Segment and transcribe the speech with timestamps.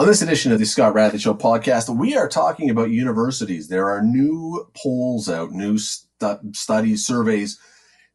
[0.00, 3.68] On this edition of the Scott Radley Show podcast, we are talking about universities.
[3.68, 7.60] There are new polls out, new stu- studies, surveys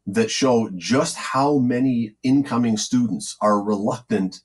[0.07, 4.41] that show just how many incoming students are reluctant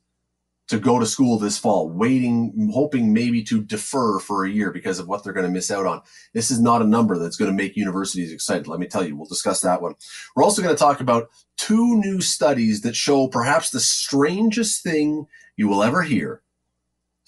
[0.69, 4.99] to go to school this fall, waiting, hoping maybe to defer for a year because
[4.99, 6.03] of what they're going to miss out on.
[6.35, 8.69] This is not a number that's going to make universities excited.
[8.69, 9.95] Let me tell you, we'll discuss that one.
[10.37, 15.27] We're also going to talk about two new studies that show perhaps the strangest thing
[15.57, 16.43] you will ever hear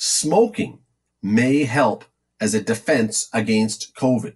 [0.05, 0.81] smoking
[1.23, 2.05] may help
[2.41, 4.35] as a defense against COVID.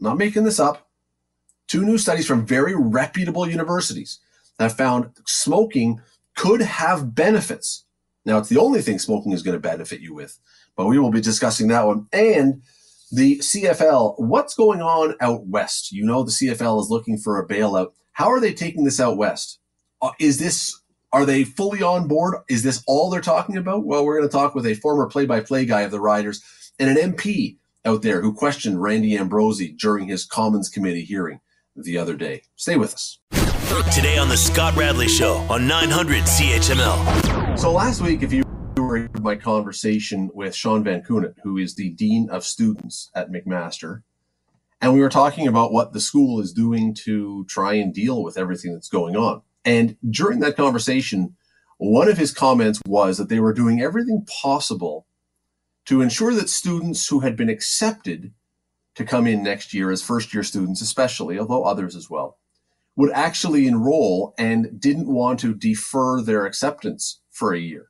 [0.00, 0.88] Not making this up.
[1.68, 4.18] Two new studies from very reputable universities
[4.58, 6.00] have found smoking
[6.34, 7.84] could have benefits.
[8.24, 10.40] Now, it's the only thing smoking is going to benefit you with,
[10.76, 12.08] but we will be discussing that one.
[12.12, 12.62] And
[13.12, 15.92] the CFL, what's going on out west?
[15.92, 17.92] You know, the CFL is looking for a bailout.
[18.10, 19.60] How are they taking this out west?
[20.02, 20.80] Uh, is this
[21.16, 22.34] are they fully on board?
[22.46, 23.86] Is this all they're talking about?
[23.86, 26.42] Well, we're going to talk with a former play by play guy of the Riders
[26.78, 27.56] and an MP
[27.86, 31.40] out there who questioned Randy Ambrosie during his Commons Committee hearing
[31.74, 32.42] the other day.
[32.56, 33.18] Stay with us.
[33.94, 37.58] Today on The Scott Radley Show on 900 CHML.
[37.58, 38.44] So last week, if you
[38.76, 43.32] were in my conversation with Sean Van Koughnett, who is the Dean of Students at
[43.32, 44.02] McMaster,
[44.82, 48.36] and we were talking about what the school is doing to try and deal with
[48.36, 49.40] everything that's going on.
[49.66, 51.36] And during that conversation,
[51.78, 55.06] one of his comments was that they were doing everything possible
[55.86, 58.32] to ensure that students who had been accepted
[58.94, 62.38] to come in next year as first year students, especially, although others as well,
[62.94, 67.88] would actually enroll and didn't want to defer their acceptance for a year.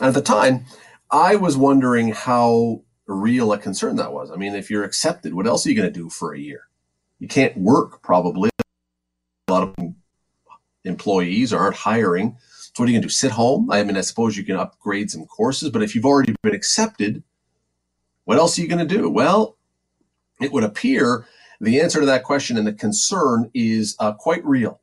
[0.00, 0.66] And at the time,
[1.10, 4.30] I was wondering how real a concern that was.
[4.30, 6.68] I mean, if you're accepted, what else are you going to do for a year?
[7.20, 8.50] You can't work probably.
[10.84, 12.36] Employees aren't hiring.
[12.48, 13.12] So what are you going to do?
[13.12, 13.70] Sit home?
[13.70, 17.22] I mean, I suppose you can upgrade some courses, but if you've already been accepted,
[18.24, 19.08] what else are you going to do?
[19.08, 19.56] Well,
[20.40, 21.26] it would appear
[21.60, 24.80] the answer to that question and the concern is uh, quite real.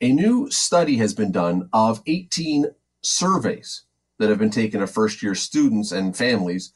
[0.00, 2.66] A new study has been done of 18
[3.02, 3.82] surveys
[4.18, 6.72] that have been taken of first year students and families,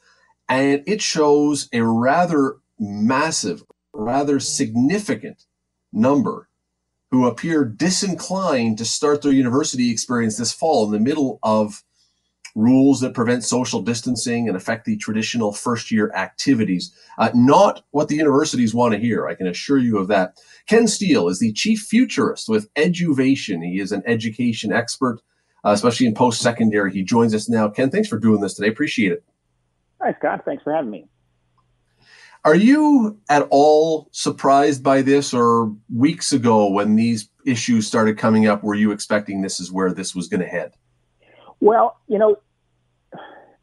[0.47, 3.63] and it shows a rather massive,
[3.93, 5.45] rather significant
[5.91, 6.49] number
[7.15, 11.81] who appear disinclined to start their university experience this fall in the middle of
[12.55, 16.93] rules that prevent social distancing and affect the traditional first year activities.
[17.17, 19.27] Uh, not what the universities want to hear.
[19.27, 20.37] I can assure you of that.
[20.67, 23.63] Ken Steele is the chief futurist with Eduvation.
[23.63, 25.21] He is an education expert,
[25.63, 26.91] uh, especially in post secondary.
[26.91, 27.69] He joins us now.
[27.69, 28.67] Ken, thanks for doing this today.
[28.67, 29.23] Appreciate it.
[30.01, 30.43] Hi, Scott.
[30.43, 31.07] Thanks for having me.
[32.45, 38.45] Are you at all surprised by this, or weeks ago when these issues started coming
[38.45, 40.73] up, were you expecting this is where this was going to head?
[41.59, 42.37] Well, you know,
[43.11, 43.21] it's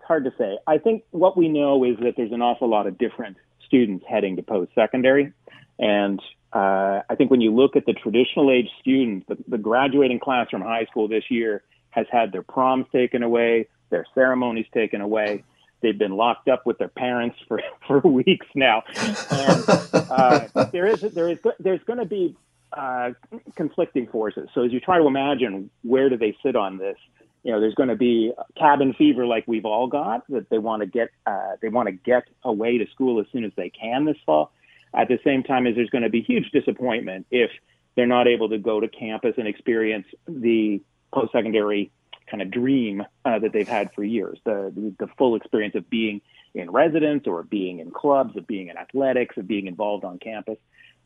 [0.09, 0.59] hard to say.
[0.66, 4.34] I think what we know is that there's an awful lot of different students heading
[4.34, 5.32] to post secondary.
[5.78, 6.21] And
[6.53, 10.48] uh, I think when you look at the traditional age students, the, the graduating class
[10.50, 15.44] from high school this year has had their proms taken away, their ceremonies taken away.
[15.82, 18.82] They've been locked up with their parents for, for weeks now.
[19.31, 22.37] And uh, there is there is there's going to be
[22.72, 23.10] uh,
[23.56, 24.48] conflicting forces.
[24.54, 26.97] So as you try to imagine where do they sit on this,
[27.42, 30.81] you know, there's going to be cabin fever like we've all got that they want
[30.81, 34.04] to get uh, they want to get away to school as soon as they can
[34.04, 34.53] this fall.
[34.94, 37.50] At the same time as there's going to be huge disappointment if
[37.97, 40.81] they're not able to go to campus and experience the
[41.12, 41.91] post-secondary
[42.32, 45.88] kind of dream uh, that they've had for years the, the, the full experience of
[45.91, 46.20] being
[46.54, 50.59] in residence or being in clubs of being in athletics of being involved on campus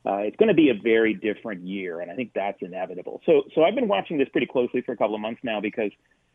[0.06, 3.42] uh, it's going to be a very different year and i think that's inevitable so
[3.54, 5.91] so i've been watching this pretty closely for a couple of months now because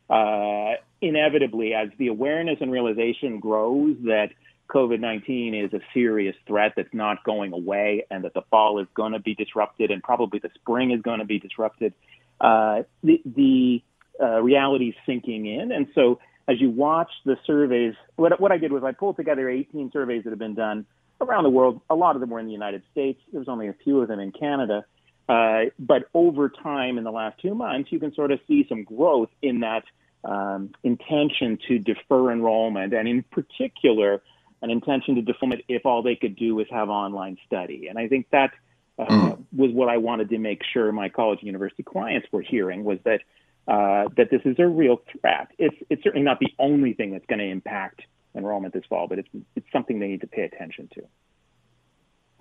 [0.10, 4.32] uh, inevitably as the awareness and realization grows that
[4.72, 9.12] COVID-19 is a serious threat that's not going away and that the fall is going
[9.14, 11.94] to be disrupted and probably the spring is going to be disrupted.
[12.40, 13.84] Uh, the, the
[14.22, 15.72] uh, reality sinking in.
[15.72, 19.50] And so as you watch the surveys, what, what I did was I pulled together
[19.50, 20.86] 18 surveys that have been done
[21.20, 21.82] around the world.
[21.90, 23.20] A lot of them were in the United States.
[23.32, 24.86] There was only a few of them in Canada.
[25.30, 28.84] Uh, but over time, in the last two months, you can sort of see some
[28.84, 29.84] growth in that
[30.24, 34.22] um, intention to defer enrollment, and in particular,
[34.62, 37.88] an intention to defer it if all they could do was have online study.
[37.88, 38.52] And I think that
[39.00, 39.46] uh, mm.
[39.56, 43.00] was what I wanted to make sure my college and university clients were hearing was
[43.06, 43.22] that
[43.68, 45.48] uh, that this is a real threat.
[45.58, 48.02] It's it's certainly not the only thing that's going to impact
[48.36, 51.02] enrollment this fall, but it's it's something they need to pay attention to.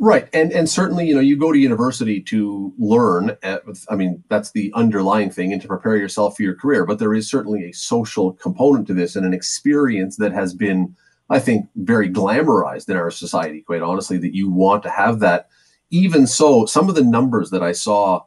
[0.02, 3.36] Right, and and certainly, you know, you go to university to learn.
[3.42, 6.86] At, I mean, that's the underlying thing, and to prepare yourself for your career.
[6.86, 10.96] But there is certainly a social component to this, and an experience that has been,
[11.28, 13.60] I think, very glamorized in our society.
[13.60, 15.50] Quite honestly, that you want to have that.
[15.90, 18.22] Even so, some of the numbers that I saw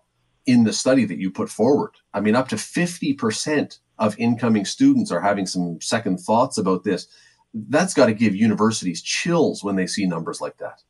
[0.45, 4.65] in the study that you put forward, I mean, up to fifty percent of incoming
[4.65, 7.07] students are having some second thoughts about this.
[7.53, 10.81] That's got to give universities chills when they see numbers like that.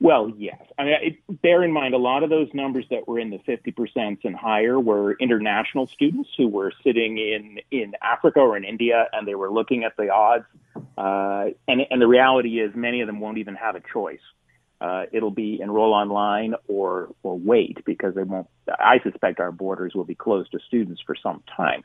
[0.00, 0.60] Well, yes.
[0.78, 3.38] I mean, it, bear in mind, a lot of those numbers that were in the
[3.38, 9.08] 50% and higher were international students who were sitting in, in Africa or in India
[9.12, 10.44] and they were looking at the odds.
[10.98, 14.20] Uh, and, and the reality is, many of them won't even have a choice.
[14.80, 18.48] Uh, it'll be enroll online or, or wait because they won't.
[18.68, 21.84] I suspect our borders will be closed to students for some time.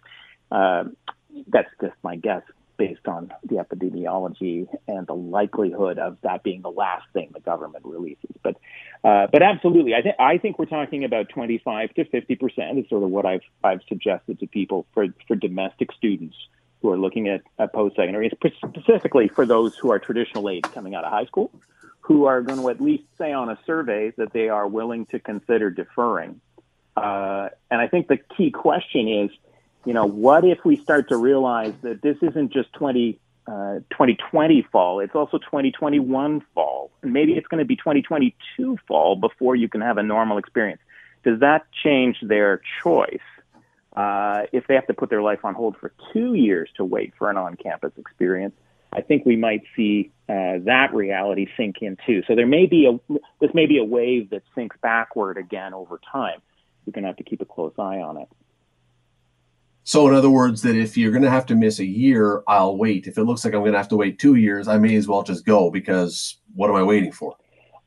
[0.52, 0.86] Uh,
[1.48, 2.42] that's just my guess
[2.80, 7.86] based on the epidemiology and the likelihood of that being the last thing the government
[7.86, 8.32] releases.
[8.42, 8.56] But,
[9.04, 12.90] uh, but absolutely, I think I think we're talking about 25 to 50 percent is
[12.90, 16.36] sort of what I've I've suggested to people for for domestic students
[16.82, 18.32] who are looking at, at post secondary,
[18.66, 21.52] specifically for those who are traditional age coming out of high school,
[22.10, 25.20] who are going to at least say on a survey that they are willing to
[25.20, 26.42] consider deferring.
[26.98, 29.30] Uh, and I think the key question is
[29.86, 33.18] you know, what if we start to realize that this isn't just 20,
[33.48, 39.16] uh, 2020 fall, it's also 2021 fall, and maybe it's going to be 2022 fall
[39.16, 40.82] before you can have a normal experience.
[41.24, 43.20] Does that change their choice?
[43.96, 47.14] Uh, if they have to put their life on hold for two years to wait
[47.18, 48.56] for an on-campus experience,
[48.92, 52.24] I think we might see uh, that reality sink in too.
[52.28, 56.00] So there may be a this may be a wave that sinks backward again over
[56.12, 56.42] time.
[56.86, 58.28] We're going to have to keep a close eye on it.
[59.84, 62.78] So, in other words, that if you're going to have to miss a year, I'll
[62.78, 63.08] wait.
[63.08, 65.08] If it looks like I'm going to have to wait two years, I may as
[65.08, 67.36] well just go because what am I waiting for?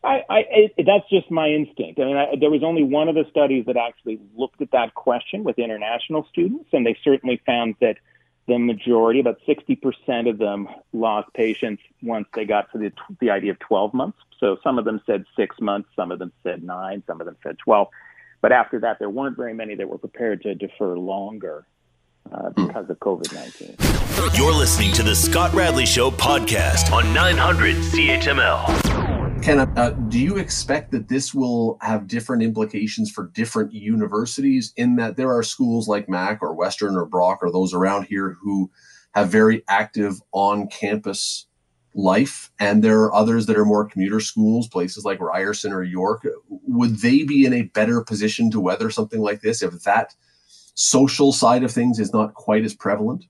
[0.05, 2.01] I, I it, that's just my instinct.
[2.01, 4.95] I mean, I, there was only one of the studies that actually looked at that
[4.95, 7.99] question with international students, and they certainly found that
[8.47, 13.53] the majority, about 60% of them, lost patience once they got to the, the idea
[13.53, 14.19] of 12 months.
[14.39, 17.37] So some of them said six months, some of them said nine, some of them
[17.43, 17.89] said 12.
[18.41, 21.65] But after that, there weren't very many that were prepared to defer longer
[22.33, 23.77] uh, because of COVID 19.
[24.35, 28.82] You're listening to the Scott Radley Show podcast on 900 CHML.
[29.43, 34.95] Ken, uh, do you expect that this will have different implications for different universities in
[34.95, 38.71] that there are schools like Mac or Western or Brock or those around here who
[39.15, 41.49] have very active on campus
[41.93, 46.25] life, and there are others that are more commuter schools, places like Ryerson or York.
[46.49, 50.15] Would they be in a better position to weather something like this if that
[50.75, 53.25] social side of things is not quite as prevalent?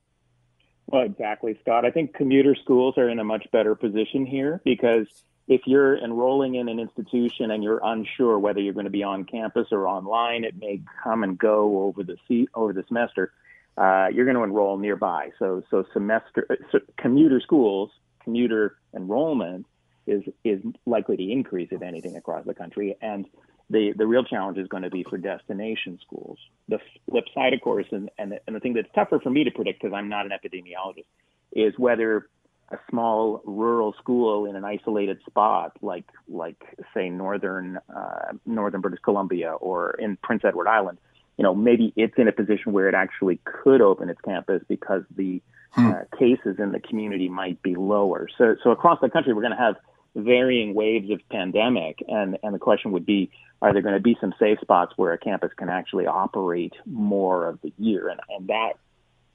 [0.88, 1.86] Well, exactly, Scott.
[1.86, 5.06] I think commuter schools are in a much better position here because
[5.48, 9.24] if you're enrolling in an institution and you're unsure whether you're going to be on
[9.24, 13.32] campus or online, it may come and go over the se- over the semester.
[13.76, 15.30] Uh, you're going to enroll nearby.
[15.38, 17.90] So, so semester so commuter schools,
[18.22, 19.66] commuter enrollment
[20.06, 23.26] is is likely to increase if anything across the country, and
[23.70, 26.38] the, the real challenge is going to be for destination schools.
[26.68, 26.78] The
[27.08, 29.50] flip side, of course, and, and, the, and the thing that's tougher for me to
[29.50, 31.06] predict because I'm not an epidemiologist,
[31.52, 32.28] is whether
[32.72, 36.56] a small rural school in an isolated spot, like like
[36.94, 40.98] say northern uh, northern British Columbia or in Prince Edward Island,
[41.36, 45.02] you know, maybe it's in a position where it actually could open its campus because
[45.14, 45.42] the
[45.72, 45.86] hmm.
[45.86, 48.28] uh, cases in the community might be lower.
[48.38, 49.76] So so across the country, we're going to have
[50.14, 54.16] varying waves of pandemic, and and the question would be, are there going to be
[54.20, 58.08] some safe spots where a campus can actually operate more of the year?
[58.08, 58.74] And and that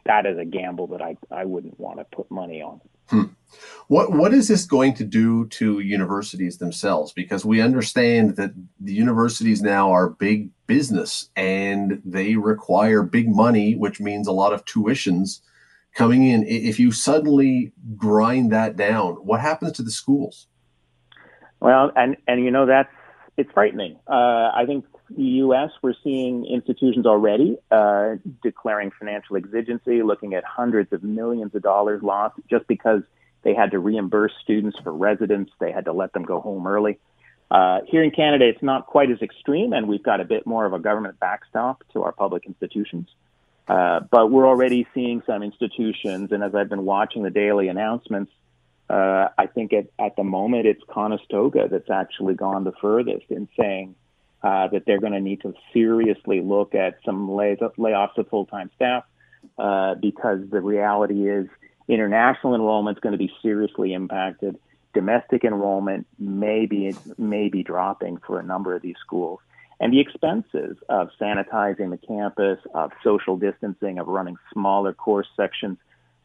[0.07, 2.81] that is a gamble that I I wouldn't want to put money on.
[3.09, 3.23] Hmm.
[3.87, 7.13] What what is this going to do to universities themselves?
[7.13, 13.75] Because we understand that the universities now are big business and they require big money,
[13.75, 15.41] which means a lot of tuitions
[15.93, 16.43] coming in.
[16.45, 20.47] If you suddenly grind that down, what happens to the schools?
[21.59, 22.91] Well, and and you know that's
[23.37, 23.99] it's frightening.
[24.07, 24.85] Uh, I think
[25.15, 25.71] U.S.
[25.81, 32.03] we're seeing institutions already uh, declaring financial exigency, looking at hundreds of millions of dollars
[32.03, 33.03] lost just because
[33.43, 36.99] they had to reimburse students for residence, they had to let them go home early.
[37.49, 40.65] Uh, here in Canada, it's not quite as extreme, and we've got a bit more
[40.65, 43.07] of a government backstop to our public institutions.
[43.67, 48.31] Uh, but we're already seeing some institutions, and as I've been watching the daily announcements,
[48.89, 53.47] uh, I think at, at the moment it's Conestoga that's actually gone the furthest in
[53.59, 53.95] saying
[54.47, 58.69] uh, that they're going to need to seriously look at some lay- layoffs of full-time
[58.75, 59.03] staff
[59.57, 61.47] uh, because the reality is
[61.89, 64.57] international enrollment is going to be seriously impacted.
[64.93, 69.39] domestic enrollment may be may be dropping for a number of these schools,
[69.81, 75.77] and the expenses of sanitizing the campus, of social distancing, of running smaller course sections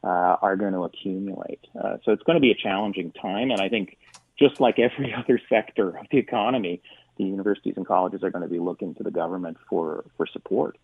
[0.04, 1.64] uh, are going to accumulate.
[1.82, 3.98] Uh, so it's going to be a challenging time, and I think
[4.38, 6.82] just like every other sector of the economy,
[7.16, 10.78] the universities and colleges are going to be looking to the government for for support.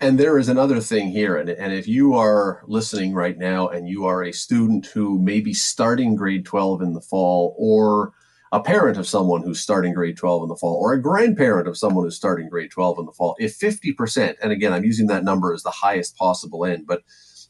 [0.00, 3.88] And there is another thing here, and, and if you are listening right now and
[3.88, 8.12] you are a student who may be starting grade 12 in the fall, or
[8.52, 11.78] a parent of someone who's starting grade 12 in the fall, or a grandparent of
[11.78, 15.24] someone who's starting grade 12 in the fall, if 50%, and again, I'm using that
[15.24, 17.02] number as the highest possible end, but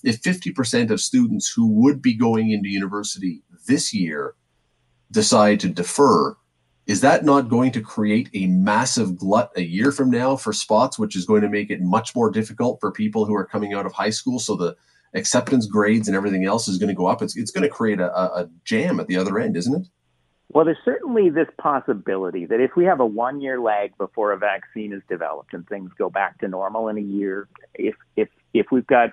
[0.04, 4.34] if 50% of students who would be going into university this year
[5.10, 6.36] decide to defer,
[6.86, 10.98] is that not going to create a massive glut a year from now for spots,
[10.98, 13.86] which is going to make it much more difficult for people who are coming out
[13.86, 14.38] of high school?
[14.38, 14.76] So the
[15.14, 17.22] acceptance grades and everything else is going to go up.
[17.22, 19.86] It's, it's going to create a, a jam at the other end, isn't it?
[20.52, 24.36] Well, there's certainly this possibility that if we have a one year lag before a
[24.36, 28.66] vaccine is developed and things go back to normal in a year, if if if
[28.70, 29.10] we've got,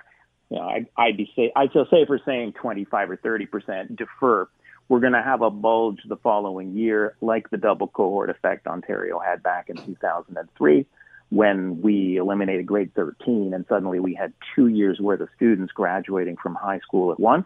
[0.50, 4.50] you know, I, I'd be say say if we're saying 25 or 30 percent defer,
[4.92, 9.20] we're going to have a bulge the following year, like the double cohort effect Ontario
[9.20, 10.86] had back in 2003
[11.30, 16.36] when we eliminated grade 13 and suddenly we had two years worth of students graduating
[16.44, 17.46] from high school at once.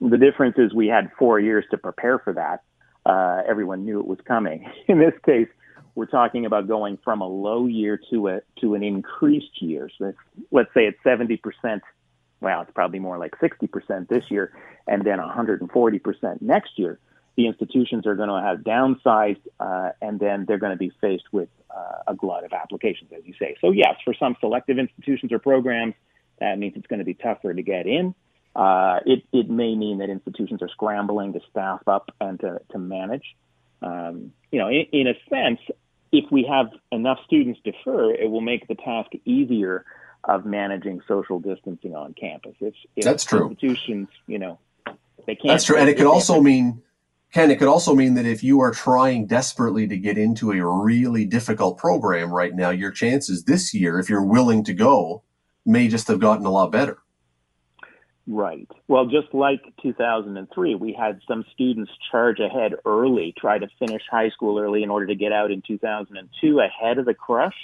[0.00, 2.62] The difference is we had four years to prepare for that.
[3.04, 4.66] Uh, everyone knew it was coming.
[4.88, 5.48] In this case,
[5.94, 9.90] we're talking about going from a low year to a to an increased year.
[9.98, 10.14] So
[10.50, 11.82] let's say it's 70 percent
[12.42, 14.52] well, it's probably more like 60% this year
[14.86, 16.98] and then 140% next year.
[17.36, 21.32] The institutions are going to have downsized uh, and then they're going to be faced
[21.32, 23.56] with uh, a glut of applications, as you say.
[23.60, 25.94] So, yes, for some selective institutions or programs,
[26.40, 28.14] that means it's going to be tougher to get in.
[28.54, 32.78] Uh, it, it may mean that institutions are scrambling to staff up and to, to
[32.78, 33.34] manage.
[33.80, 35.60] Um, you know, in, in a sense,
[36.12, 39.86] if we have enough students defer, it will make the task easier
[40.24, 42.54] of managing social distancing on campus.
[42.60, 43.48] If That's true.
[43.48, 44.58] Institutions, you know,
[45.26, 45.48] they can't.
[45.48, 46.82] That's true, and it could also mean,
[47.32, 50.64] Ken, it could also mean that if you are trying desperately to get into a
[50.64, 55.22] really difficult program right now, your chances this year, if you're willing to go,
[55.64, 56.98] may just have gotten a lot better.
[58.26, 58.68] Right.
[58.86, 64.30] Well, just like 2003, we had some students charge ahead early, try to finish high
[64.30, 67.56] school early in order to get out in 2002 ahead of the crush.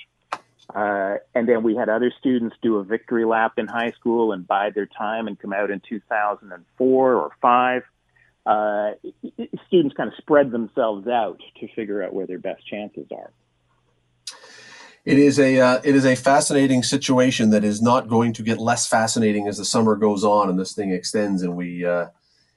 [0.74, 4.46] Uh, and then we had other students do a victory lap in high school and
[4.46, 7.82] bide their time and come out in 2004 or five.
[8.44, 8.92] Uh,
[9.66, 13.30] students kind of spread themselves out to figure out where their best chances are.
[15.04, 18.58] It is a uh, it is a fascinating situation that is not going to get
[18.58, 22.08] less fascinating as the summer goes on and this thing extends and we uh,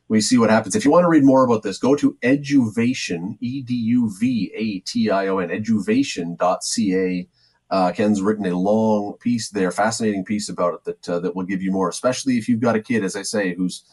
[0.09, 0.75] we see what happens.
[0.75, 4.51] If you want to read more about this, go to eduvation e d u v
[4.53, 7.27] a t i o n eduvation.ca
[7.71, 11.45] uh, Ken's written a long piece there, fascinating piece about it that uh, that will
[11.45, 13.83] give you more, especially if you've got a kid, as I say, who's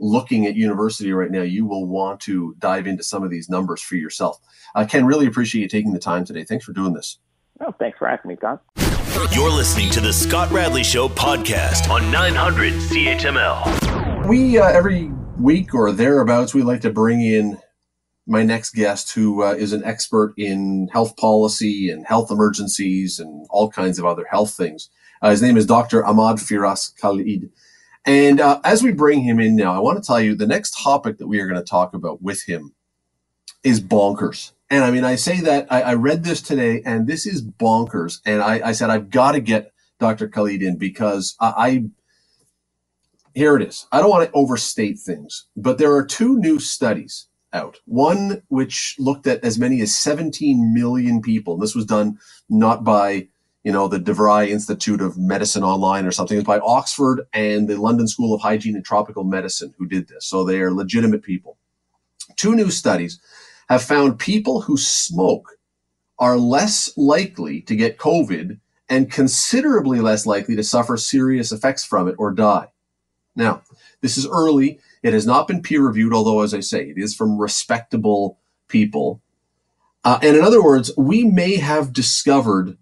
[0.00, 1.42] looking at university right now.
[1.42, 4.38] You will want to dive into some of these numbers for yourself.
[4.74, 6.44] Uh, Ken, really appreciate you taking the time today.
[6.44, 7.18] Thanks for doing this.
[7.60, 8.62] Oh, thanks for asking me, Scott.
[9.32, 14.26] You're listening to the Scott Radley Show podcast on 900 CHML.
[14.28, 17.56] We uh, every week or thereabouts, we like to bring in
[18.28, 23.46] my next guest, who uh, is an expert in health policy and health emergencies and
[23.50, 24.90] all kinds of other health things.
[25.22, 26.04] Uh, his name is Dr.
[26.04, 27.50] Ahmad Firas Khalid.
[28.04, 30.78] And uh, as we bring him in now, I want to tell you the next
[30.78, 32.74] topic that we are going to talk about with him
[33.64, 34.52] is bonkers.
[34.70, 38.20] And I mean, I say that I, I read this today, and this is bonkers.
[38.24, 40.28] And I, I said, I've got to get Dr.
[40.28, 41.84] Khalid in because I, I
[43.34, 43.86] here it is.
[43.92, 47.78] I don't want to overstate things, but there are two new studies out.
[47.84, 51.56] One which looked at as many as 17 million people.
[51.56, 53.28] This was done not by,
[53.64, 56.36] you know, the DeVry Institute of Medicine Online or something.
[56.36, 60.08] It was by Oxford and the London School of Hygiene and Tropical Medicine who did
[60.08, 60.26] this.
[60.26, 61.58] So they are legitimate people.
[62.36, 63.20] Two new studies
[63.68, 65.58] have found people who smoke
[66.18, 72.08] are less likely to get COVID and considerably less likely to suffer serious effects from
[72.08, 72.68] it or die.
[73.36, 73.62] Now,
[74.00, 74.80] this is early.
[75.02, 78.38] It has not been peer reviewed, although, as I say, it is from respectable
[78.68, 79.22] people.
[80.04, 82.78] Uh, and in other words, we may have discovered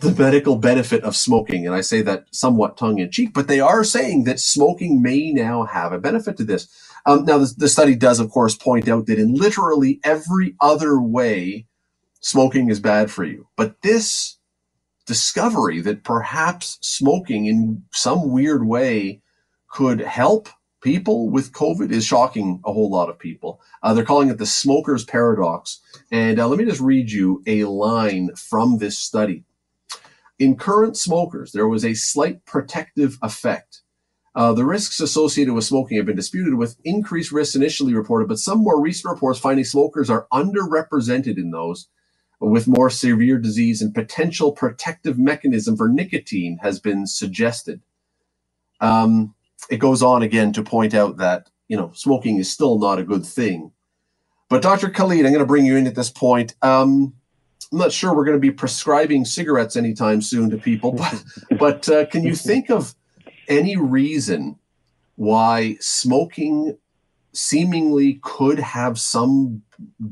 [0.00, 1.66] the medical benefit of smoking.
[1.66, 5.32] And I say that somewhat tongue in cheek, but they are saying that smoking may
[5.32, 6.68] now have a benefit to this.
[7.06, 11.00] Um, now, the, the study does, of course, point out that in literally every other
[11.00, 11.66] way,
[12.20, 13.48] smoking is bad for you.
[13.56, 14.38] But this
[15.06, 19.22] discovery that perhaps smoking in some weird way
[19.70, 20.48] could help
[20.86, 23.60] people with COVID is shocking a whole lot of people.
[23.82, 25.80] Uh, they're calling it the smoker's paradox.
[26.12, 29.42] And uh, let me just read you a line from this study.
[30.38, 33.82] In current smokers, there was a slight protective effect.
[34.36, 38.38] Uh, the risks associated with smoking have been disputed, with increased risks initially reported, but
[38.38, 41.88] some more recent reports finding smokers are underrepresented in those
[42.38, 47.80] with more severe disease and potential protective mechanism for nicotine has been suggested.
[48.80, 49.34] Um,
[49.70, 53.04] it goes on again to point out that you know smoking is still not a
[53.04, 53.72] good thing.
[54.48, 54.90] But Dr.
[54.90, 56.54] Khalid, I'm going to bring you in at this point.
[56.62, 57.14] Um,
[57.72, 61.24] I'm not sure we're going to be prescribing cigarettes anytime soon to people, but
[61.58, 62.94] but uh, can you think of
[63.48, 64.58] any reason
[65.16, 66.78] why smoking
[67.32, 69.62] seemingly could have some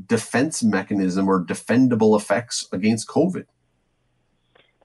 [0.05, 3.45] defense mechanism or defendable effects against COVID?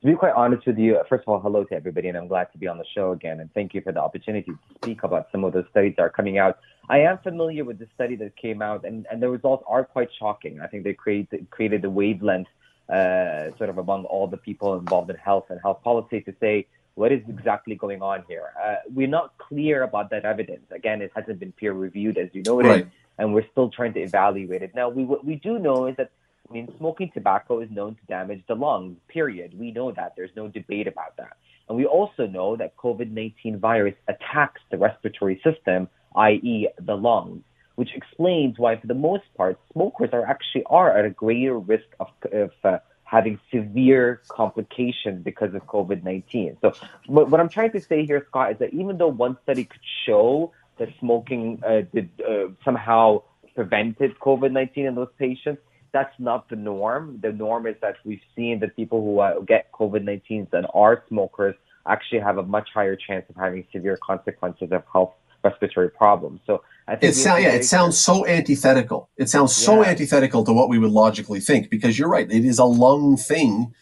[0.00, 2.50] To be quite honest with you, first of all, hello to everybody, and I'm glad
[2.52, 3.40] to be on the show again.
[3.40, 6.08] And thank you for the opportunity to speak about some of the studies that are
[6.08, 6.58] coming out.
[6.88, 10.08] I am familiar with the study that came out, and, and the results are quite
[10.18, 10.58] shocking.
[10.62, 12.48] I think they created created a wavelength
[12.88, 16.66] uh, sort of among all the people involved in health and health policy to say
[16.94, 18.54] what is exactly going on here.
[18.64, 20.64] Uh, we're not clear about that evidence.
[20.70, 22.88] Again, it hasn't been peer reviewed, as you noted, right.
[23.18, 24.74] and we're still trying to evaluate it.
[24.74, 26.10] Now, we what we do know is that
[26.50, 28.96] I mean, smoking tobacco is known to damage the lungs.
[29.08, 29.58] Period.
[29.58, 30.14] We know that.
[30.16, 31.36] There's no debate about that.
[31.68, 37.44] And we also know that COVID-19 virus attacks the respiratory system, i.e., the lungs
[37.80, 41.86] which explains why, for the most part, smokers are actually are at a greater risk
[41.98, 46.58] of, of uh, having severe complications because of COVID 19.
[46.60, 46.74] So,
[47.06, 49.80] what, what, I'm trying to say here, Scott, is that even though one study could
[50.04, 53.22] show that smoking uh, did, uh, somehow
[53.54, 57.18] prevented COVID 19 in those patients, that's not the norm.
[57.22, 61.04] The norm is that we've seen that people who uh, get COVID 19 and are
[61.08, 61.54] smokers
[61.86, 66.40] actually have a much higher chance of having severe consequences of health respiratory problems.
[66.46, 69.08] So I think it sounds yeah, it sounds so antithetical.
[69.16, 69.88] It sounds so yeah.
[69.88, 72.30] antithetical to what we would logically think because you're right.
[72.30, 73.72] It is a lung thing,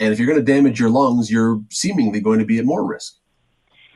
[0.00, 2.84] and if you're going to damage your lungs, you're seemingly going to be at more
[2.84, 3.14] risk.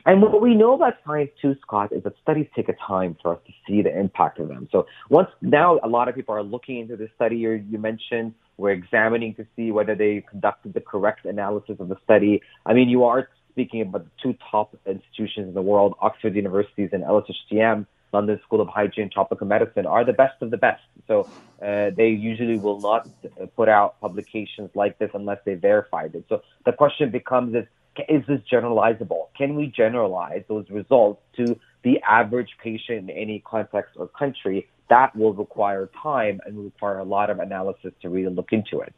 [0.09, 3.35] And what we know about science too, Scott, is that studies take a time for
[3.35, 4.67] us to see the impact of them.
[4.71, 8.33] So once now, a lot of people are looking into the study you, you mentioned.
[8.57, 12.41] We're examining to see whether they conducted the correct analysis of the study.
[12.65, 16.89] I mean, you are speaking about the two top institutions in the world, Oxford Universities
[16.91, 20.81] and LSHTM, London School of Hygiene, and Tropical Medicine, are the best of the best.
[21.07, 21.29] So
[21.61, 23.07] uh, they usually will not
[23.55, 26.25] put out publications like this unless they verified it.
[26.29, 27.65] So the question becomes is,
[28.07, 29.27] is this generalizable?
[29.37, 34.67] Can we generalize those results to the average patient in any context or country?
[34.89, 38.93] That will require time and require a lot of analysis to really look into it.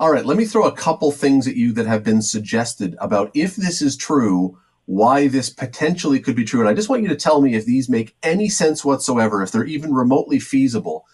[0.00, 3.30] All right, let me throw a couple things at you that have been suggested about
[3.34, 6.60] if this is true, why this potentially could be true.
[6.60, 9.50] And I just want you to tell me if these make any sense whatsoever, if
[9.50, 11.04] they're even remotely feasible.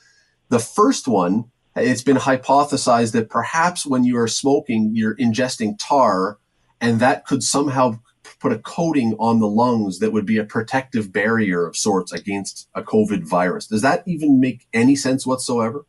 [0.51, 6.39] The first one, it's been hypothesized that perhaps when you are smoking, you're ingesting tar,
[6.85, 7.99] and that could somehow
[8.41, 12.69] put a coating on the lungs that would be a protective barrier of sorts against
[12.75, 13.67] a COVID virus.
[13.67, 15.87] Does that even make any sense whatsoever?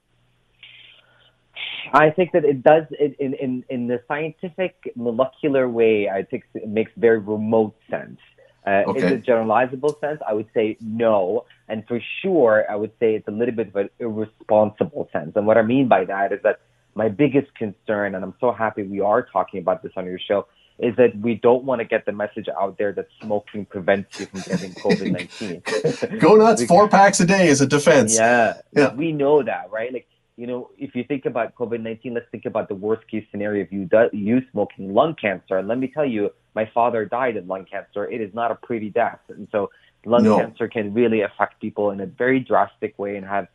[1.94, 6.10] I think that it does it, in, in, in the scientific molecular way.
[6.10, 8.20] I think it makes very remote sense.
[8.66, 9.02] Uh, okay.
[9.02, 11.46] In the generalizable sense, I would say no.
[11.68, 15.34] And for sure, I would say it's a little bit of an irresponsible sense.
[15.36, 16.60] And what I mean by that is that
[16.96, 20.48] my biggest concern, and I'm so happy we are talking about this on your show,
[20.78, 24.26] is that we don't want to get the message out there that smoking prevents you
[24.26, 26.20] from getting COVID 19.
[26.20, 26.66] Go nuts.
[26.66, 28.16] Four packs a day is a defense.
[28.16, 28.94] Yeah, yeah.
[28.94, 29.94] We know that, right?
[29.94, 33.26] Like, you know, if you think about COVID 19, let's think about the worst case
[33.32, 35.58] scenario if you, do, you smoking lung cancer.
[35.58, 38.06] And let me tell you, my father died of lung cancer.
[38.06, 39.20] It is not a pretty death.
[39.30, 39.70] And so
[40.06, 40.38] lung no.
[40.38, 43.48] cancer can really affect people in a very drastic way and have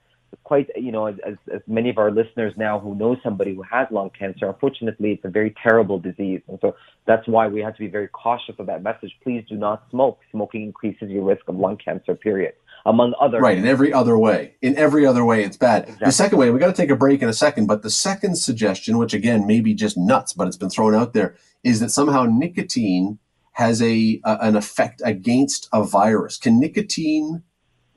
[0.45, 1.15] quite, you know, as,
[1.53, 5.25] as many of our listeners now who know somebody who has lung cancer, unfortunately, it's
[5.25, 6.41] a very terrible disease.
[6.49, 6.75] And so
[7.07, 9.13] that's why we have to be very cautious of that message.
[9.23, 10.21] Please do not smoke.
[10.31, 12.55] Smoking increases your risk of lung cancer, period
[12.87, 16.07] among other right in every other way in every other way it's bad exactly.
[16.07, 18.37] the second way we got to take a break in a second but the second
[18.37, 21.91] suggestion which again may be just nuts but it's been thrown out there is that
[21.91, 23.19] somehow nicotine
[23.53, 27.43] has a, a an effect against a virus can nicotine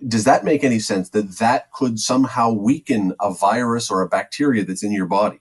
[0.08, 4.64] does that make any sense that that could somehow weaken a virus or a bacteria
[4.64, 5.40] that's in your body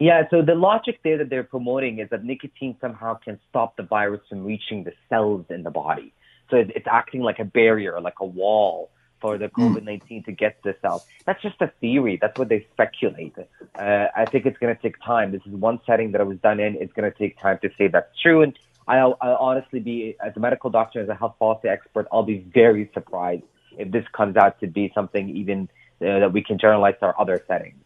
[0.00, 3.82] yeah, so the logic there that they're promoting is that nicotine somehow can stop the
[3.82, 6.12] virus from reaching the cells in the body.
[6.50, 9.76] So it's acting like a barrier, like a wall for the hmm.
[9.76, 11.02] COVID 19 to get this out.
[11.26, 12.16] That's just a theory.
[12.20, 13.34] That's what they speculate.
[13.74, 15.32] Uh, I think it's going to take time.
[15.32, 16.76] This is one setting that I was done in.
[16.76, 18.42] It's going to take time to say that's true.
[18.42, 18.56] And
[18.88, 22.46] I'll, I'll honestly be, as a medical doctor, as a health policy expert, I'll be
[22.52, 23.44] very surprised
[23.76, 25.68] if this comes out to be something even
[26.00, 27.84] uh, that we can generalize to our other settings.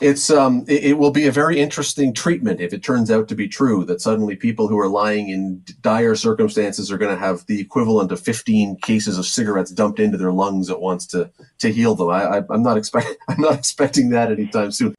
[0.00, 3.34] It's um, it, it, will be a very interesting treatment if it turns out to
[3.34, 7.46] be true that suddenly people who are lying in dire circumstances are going to have
[7.46, 11.72] the equivalent of 15 cases of cigarettes dumped into their lungs at once to to
[11.72, 12.08] heal them.
[12.08, 14.94] I, I, I'm not expect I'm not expecting that anytime soon.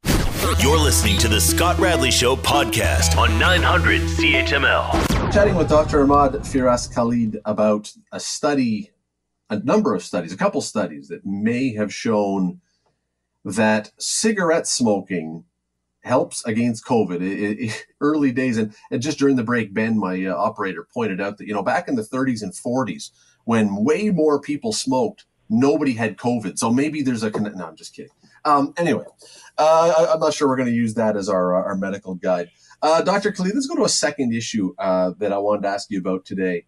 [0.60, 5.32] You're listening to the Scott Radley Show podcast on 900 CHML.
[5.32, 6.02] Chatting with Dr.
[6.02, 8.90] Ahmad Firas Khalid about a study,
[9.50, 12.60] a number of studies, a couple studies that may have shown
[13.44, 15.44] that cigarette smoking
[16.02, 17.20] helps against COVID.
[17.20, 21.20] It, it, early days, and, and just during the break, Ben, my uh, operator, pointed
[21.20, 23.10] out that, you know, back in the 30s and 40s,
[23.44, 26.58] when way more people smoked, nobody had COVID.
[26.58, 28.12] So maybe there's a, no, I'm just kidding.
[28.44, 29.04] Um, anyway,
[29.58, 32.50] uh, I, am not sure we're going to use that as our, our medical guide.
[32.82, 33.32] Uh, Dr.
[33.32, 36.26] Khalid, let's go to a second issue uh, that I wanted to ask you about
[36.26, 36.66] today.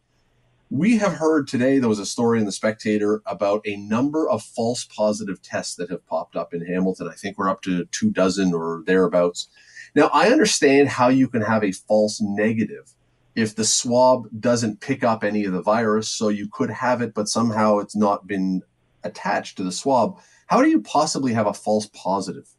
[0.70, 4.42] We have heard today, there was a story in the Spectator about a number of
[4.42, 7.08] false positive tests that have popped up in Hamilton.
[7.08, 9.48] I think we're up to two dozen or thereabouts.
[9.94, 12.94] Now, I understand how you can have a false negative
[13.36, 16.08] if the swab doesn't pick up any of the virus.
[16.08, 18.62] So you could have it, but somehow it's not been
[19.04, 20.18] attached to the swab.
[20.48, 22.55] How do you possibly have a false positive?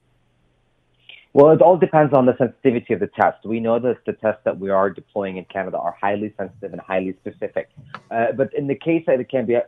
[1.37, 3.45] Well, it all depends on the sensitivity of the test.
[3.45, 6.81] We know that the tests that we are deploying in Canada are highly sensitive and
[6.81, 7.69] highly specific.
[8.09, 9.61] Uh, but in the case that it can be uh,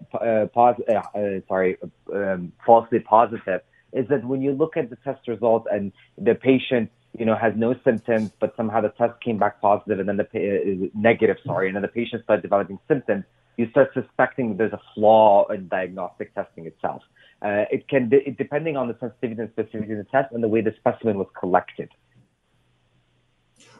[0.52, 1.78] pos- uh, uh, sorry,
[2.12, 3.62] um, falsely positive,
[3.94, 7.54] is that when you look at the test results and the patient, you know, has
[7.56, 11.38] no symptoms, but somehow the test came back positive and then the pa- uh, negative,
[11.46, 13.26] sorry, and then the patient started developing symptoms,
[13.58, 17.04] you start suspecting there's a flaw in diagnostic testing itself.
[17.42, 20.48] Uh, it can, it, depending on the sensitivity and specificity of the test and the
[20.48, 21.90] way the specimen was collected.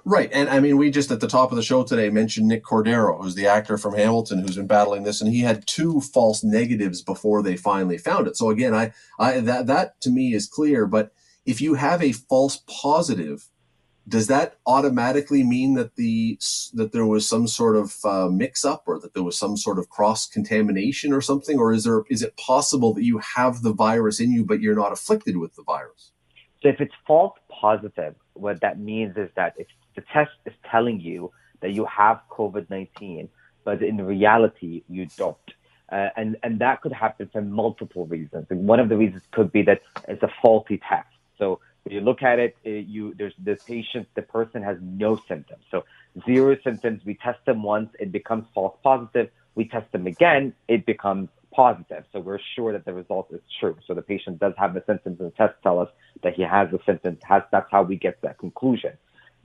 [0.06, 0.30] Right.
[0.32, 3.22] And I mean, we just at the top of the show today mentioned Nick Cordero,
[3.22, 7.02] who's the actor from Hamilton who's been battling this, and he had two false negatives
[7.02, 8.38] before they finally found it.
[8.38, 10.86] So again, I, I that that to me is clear.
[10.88, 11.12] But
[11.46, 13.50] if you have a false positive,
[14.10, 16.38] does that automatically mean that the
[16.74, 19.80] that there was some sort of uh, mix up or that there was some sort
[19.80, 21.60] of cross contamination or something?
[21.60, 24.76] Or is there is it possible that you have the virus in you but you're
[24.76, 26.12] not afflicted with the virus?
[26.62, 31.00] So if it's false positive what that means is that if the test is telling
[31.00, 33.30] you that you have covid-19
[33.64, 35.38] but in reality you don't.
[35.92, 38.46] Uh, and and that could happen for multiple reasons.
[38.50, 41.08] And one of the reasons could be that it's a faulty test.
[41.38, 45.64] So you look at it, it you there's the patient, the person has no symptoms.
[45.72, 45.86] So
[46.26, 47.02] zero symptoms.
[47.06, 49.30] We test them once, it becomes false positive.
[49.56, 52.06] We test them again, it becomes positive.
[52.14, 53.76] So we're sure that the result is true.
[53.88, 55.90] So the patient does have the symptoms, and the tests tell us
[56.24, 57.20] that he has the symptoms.
[57.24, 58.94] Has that's how we get to that conclusion.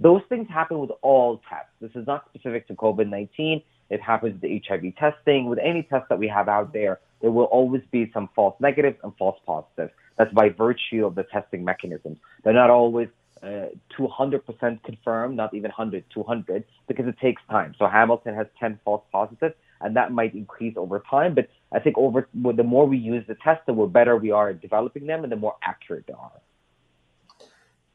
[0.01, 1.70] Those things happen with all tests.
[1.81, 3.62] This is not specific to COVID 19.
[3.90, 5.47] It happens with HIV testing.
[5.47, 8.99] With any test that we have out there, there will always be some false negatives
[9.03, 9.92] and false positives.
[10.16, 12.18] That's by virtue of the testing mechanisms.
[12.42, 13.09] They're not always
[13.42, 13.66] uh,
[13.98, 17.74] 200% confirmed, not even 100, 200, because it takes time.
[17.79, 21.35] So Hamilton has 10 false positives, and that might increase over time.
[21.35, 24.61] But I think over the more we use the test, the better we are at
[24.61, 26.40] developing them, and the more accurate they are.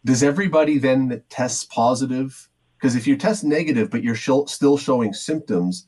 [0.05, 2.49] Does everybody then that tests positive?
[2.77, 5.87] Because if you test negative, but you're sh- still showing symptoms,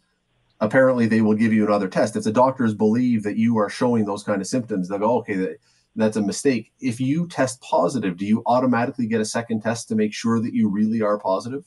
[0.60, 2.15] apparently they will give you another test.
[2.15, 5.56] If the doctors believe that you are showing those kind of symptoms, they'll go, okay,
[5.96, 6.72] that's a mistake.
[6.80, 10.54] If you test positive, do you automatically get a second test to make sure that
[10.54, 11.66] you really are positive?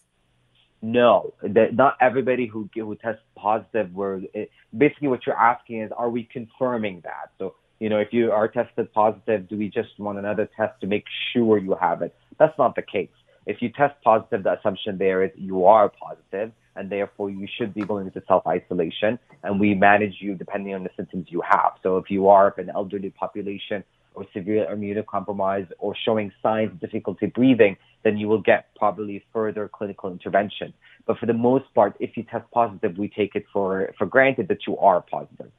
[0.81, 3.93] No, not everybody who who tests positive.
[3.95, 7.33] Were it, basically what you're asking is, are we confirming that?
[7.39, 10.87] So you know, if you are tested positive, do we just want another test to
[10.87, 12.15] make sure you have it?
[12.39, 13.11] That's not the case.
[13.47, 17.75] If you test positive, the assumption there is you are positive, and therefore you should
[17.75, 21.73] be going into self isolation, and we manage you depending on the symptoms you have.
[21.83, 27.27] So if you are an elderly population or severe immunocompromised or showing signs of difficulty
[27.27, 30.72] breathing, then you will get probably further clinical intervention.
[31.07, 34.48] But for the most part, if you test positive, we take it for, for granted
[34.48, 35.50] that you are positive.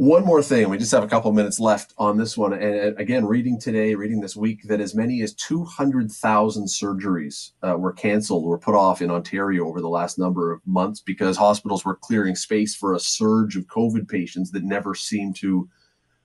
[0.00, 2.54] One more thing, we just have a couple minutes left on this one.
[2.54, 7.92] And again, reading today, reading this week, that as many as 200,000 surgeries uh, were
[7.92, 11.96] canceled or put off in Ontario over the last number of months because hospitals were
[11.96, 15.68] clearing space for a surge of COVID patients that never seemed to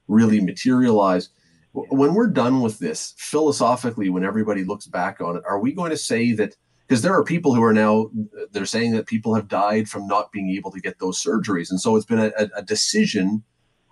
[0.07, 1.29] really materialize.
[1.73, 5.91] When we're done with this, philosophically, when everybody looks back on it, are we going
[5.91, 6.55] to say that?
[6.87, 8.11] Because there are people who are now
[8.51, 11.81] they're saying that people have died from not being able to get those surgeries, and
[11.81, 13.43] so it's been a, a decision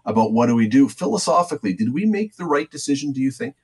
[0.06, 1.73] about what do we do philosophically.
[1.73, 3.12] Did we make the right decision?
[3.12, 3.56] Do you think?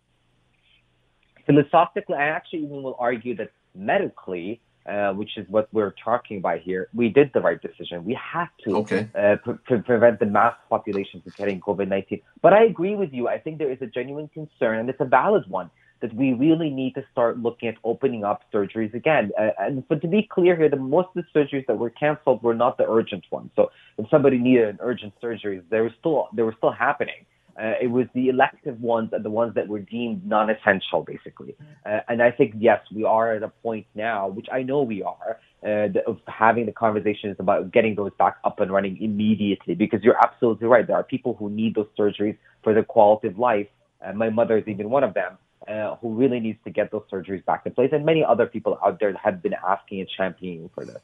[1.46, 6.60] Philosophically, I actually even will argue that medically, uh, which is what we're talking about
[6.60, 8.06] here, we did the right decision.
[8.06, 9.08] We had to Okay.
[9.15, 12.22] uh, pre- pre- prevent the mass population from getting COVID 19.
[12.42, 13.28] But I agree with you.
[13.28, 15.70] I think there is a genuine concern, and it's a valid one,
[16.02, 19.32] that we really need to start looking at opening up surgeries again.
[19.38, 22.42] Uh, and but to be clear here, the most of the surgeries that were canceled
[22.42, 23.52] were not the urgent ones.
[23.56, 27.26] So if somebody needed an urgent surgery, they were still they were still happening.
[27.60, 31.56] Uh, it was the elective ones and the ones that were deemed non-essential, basically.
[31.86, 35.04] Uh, and I think yes, we are at a point now, which I know we
[35.04, 39.76] are, uh, of having the conversations about getting those back up and running immediately.
[39.76, 40.88] Because you're absolutely right.
[40.88, 43.67] There are people who need those surgeries for their quality of life.
[44.15, 45.38] My mother is even one of them.
[45.67, 48.80] Uh, who really needs to get those surgeries back in place, and many other people
[48.84, 51.02] out there have been asking and championing for this.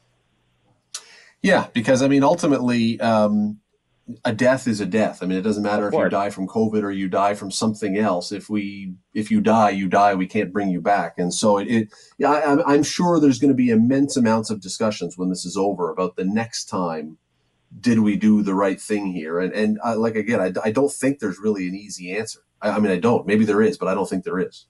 [1.42, 3.60] Yeah, because I mean, ultimately, um,
[4.24, 5.22] a death is a death.
[5.22, 7.96] I mean, it doesn't matter if you die from COVID or you die from something
[7.98, 8.30] else.
[8.30, 10.14] If we, if you die, you die.
[10.14, 11.18] We can't bring you back.
[11.18, 11.88] And so it, it
[12.18, 15.44] yeah, I, I'm- I'm sure there's going to be immense amounts of discussions when this
[15.44, 17.18] is over about the next time.
[17.80, 19.40] Did we do the right thing here?
[19.40, 22.40] And and uh, like again, I, I don't think there's really an easy answer.
[22.62, 23.26] I, I mean, I don't.
[23.26, 24.66] Maybe there is, but I don't think there is.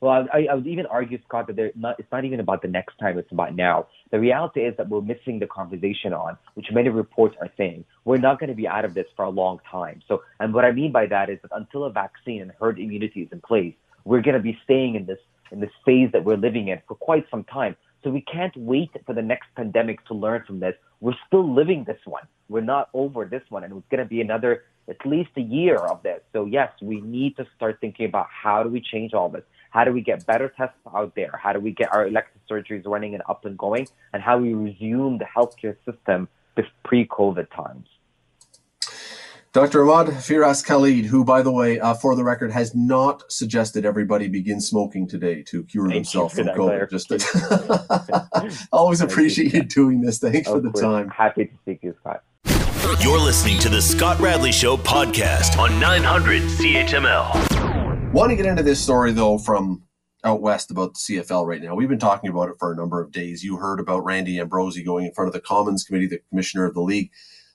[0.00, 2.96] Well, I, I would even argue, Scott, that not, it's not even about the next
[2.98, 3.88] time, it's about now.
[4.10, 8.16] The reality is that we're missing the conversation on, which many reports are saying, we're
[8.16, 10.02] not going to be out of this for a long time.
[10.08, 13.22] So, and what I mean by that is that until a vaccine and herd immunity
[13.22, 15.18] is in place, we're going to be staying in this,
[15.52, 17.76] in this phase that we're living in for quite some time.
[18.02, 20.74] So we can't wait for the next pandemic to learn from this.
[21.00, 22.24] We're still living this one.
[22.48, 23.62] We're not over this one.
[23.62, 26.20] And it's going to be another, at least a year of this.
[26.32, 29.44] So yes, we need to start thinking about how do we change all this?
[29.70, 31.38] How do we get better tests out there?
[31.40, 33.86] How do we get our elective surgeries running and up and going?
[34.12, 37.86] And how we resume the healthcare system with pre COVID times.
[39.52, 39.82] Dr.
[39.82, 44.28] Ahmad Firas Khalid, who, by the way, uh, for the record, has not suggested everybody
[44.28, 46.88] begin smoking today to cure Thank themselves from COVID.
[46.88, 50.20] Just always appreciate you doing this.
[50.20, 51.08] Thanks for the course, time.
[51.08, 52.22] Happy to speak to you, Scott.
[53.00, 57.69] You're listening to the Scott Radley Show podcast on 900 CHML.
[58.12, 59.84] Want to get into this story though from
[60.24, 61.76] out west about the CFL right now.
[61.76, 63.44] We've been talking about it for a number of days.
[63.44, 66.74] You heard about Randy Ambrosie going in front of the Commons Committee, the commissioner of
[66.74, 67.12] the league,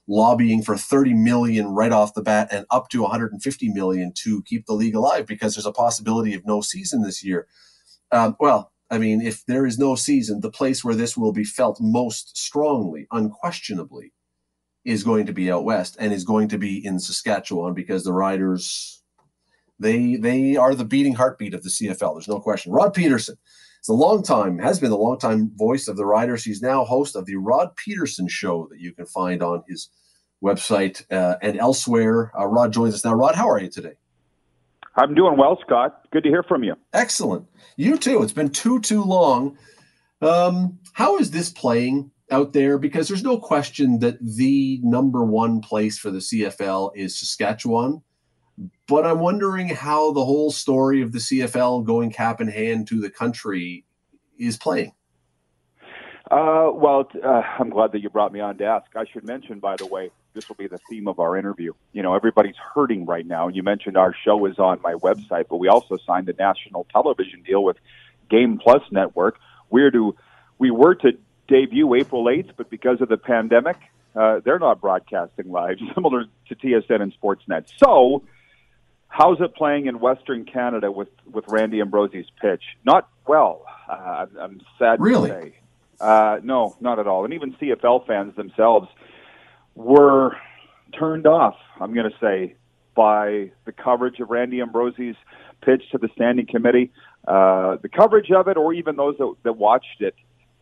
[0.08, 4.64] lobbying for 30 million right off the bat and up to 150 million to keep
[4.64, 7.46] the league alive because there's a possibility of no season this year.
[8.10, 11.44] Um, well, I mean, if there is no season, the place where this will be
[11.44, 14.14] felt most strongly, unquestionably,
[14.86, 18.14] is going to be out west and is going to be in Saskatchewan because the
[18.14, 18.95] Riders
[19.78, 22.14] they they are the beating heartbeat of the CFL.
[22.14, 22.72] There's no question.
[22.72, 23.36] Rod Pedersen
[23.82, 26.44] is a long time has been a long time voice of the Riders.
[26.44, 29.90] He's now host of the Rod Pedersen Show that you can find on his
[30.42, 32.32] website uh, and elsewhere.
[32.38, 33.14] Uh, Rod joins us now.
[33.14, 33.94] Rod, how are you today?
[34.96, 36.06] I'm doing well, Scott.
[36.10, 36.74] Good to hear from you.
[36.92, 37.46] Excellent.
[37.76, 38.22] You too.
[38.22, 39.58] It's been too too long.
[40.22, 42.78] Um, how is this playing out there?
[42.78, 48.02] Because there's no question that the number one place for the CFL is Saskatchewan.
[48.88, 53.00] But I'm wondering how the whole story of the CFL going cap in hand to
[53.00, 53.84] the country
[54.38, 54.92] is playing.
[56.30, 58.86] Uh, well, uh, I'm glad that you brought me on to ask.
[58.96, 61.72] I should mention, by the way, this will be the theme of our interview.
[61.92, 63.46] You know, everybody's hurting right now.
[63.46, 66.86] And you mentioned our show is on my website, but we also signed a national
[66.92, 67.76] television deal with
[68.28, 69.38] Game Plus Network.
[69.70, 70.16] We're to,
[70.58, 71.12] we were to
[71.48, 73.76] debut April 8th, but because of the pandemic,
[74.16, 77.66] uh, they're not broadcasting live, similar to TSN and Sportsnet.
[77.76, 78.24] So,
[79.16, 82.62] how's it playing in Western Canada with, with Randy Ambrosie's pitch?
[82.84, 83.64] Not well.
[83.88, 85.30] Uh, I'm, sad Really?
[85.30, 85.58] to say.
[85.98, 87.24] Uh, no, not at all.
[87.24, 88.88] And even CFL fans themselves
[89.74, 90.36] were
[90.98, 92.56] turned off, I'm going to say,
[92.94, 95.16] by the coverage of Randy Ambrosie's
[95.62, 96.92] pitch to the standing committee.
[97.26, 100.14] Uh, the coverage of it, or even those that, that watched it,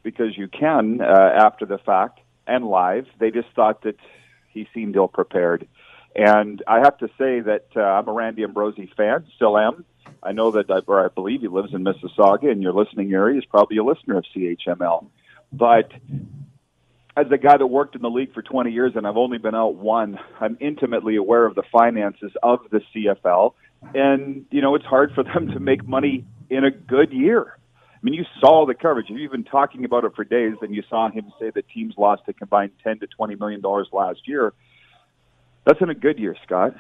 [0.05, 3.97] because you can uh, after the fact and live, they just thought that
[4.51, 5.67] he seemed ill prepared.
[6.15, 9.85] And I have to say that uh, I'm a Randy Ambrosie fan, still am.
[10.23, 13.39] I know that, I, or I believe he lives in Mississauga, and your listening area
[13.39, 15.07] is probably a listener of CHML.
[15.53, 15.93] But
[17.17, 19.55] as a guy that worked in the league for 20 years and I've only been
[19.55, 23.55] out one, I'm intimately aware of the finances of the CFL.
[23.95, 27.59] And, you know, it's hard for them to make money in a good year.
[27.77, 29.07] I mean, you saw the coverage.
[29.09, 32.23] You've been talking about it for days, and you saw him say that teams lost
[32.29, 34.53] a combined 10 to 20 million dollars last year.
[35.67, 36.75] That's in a good year, Scott.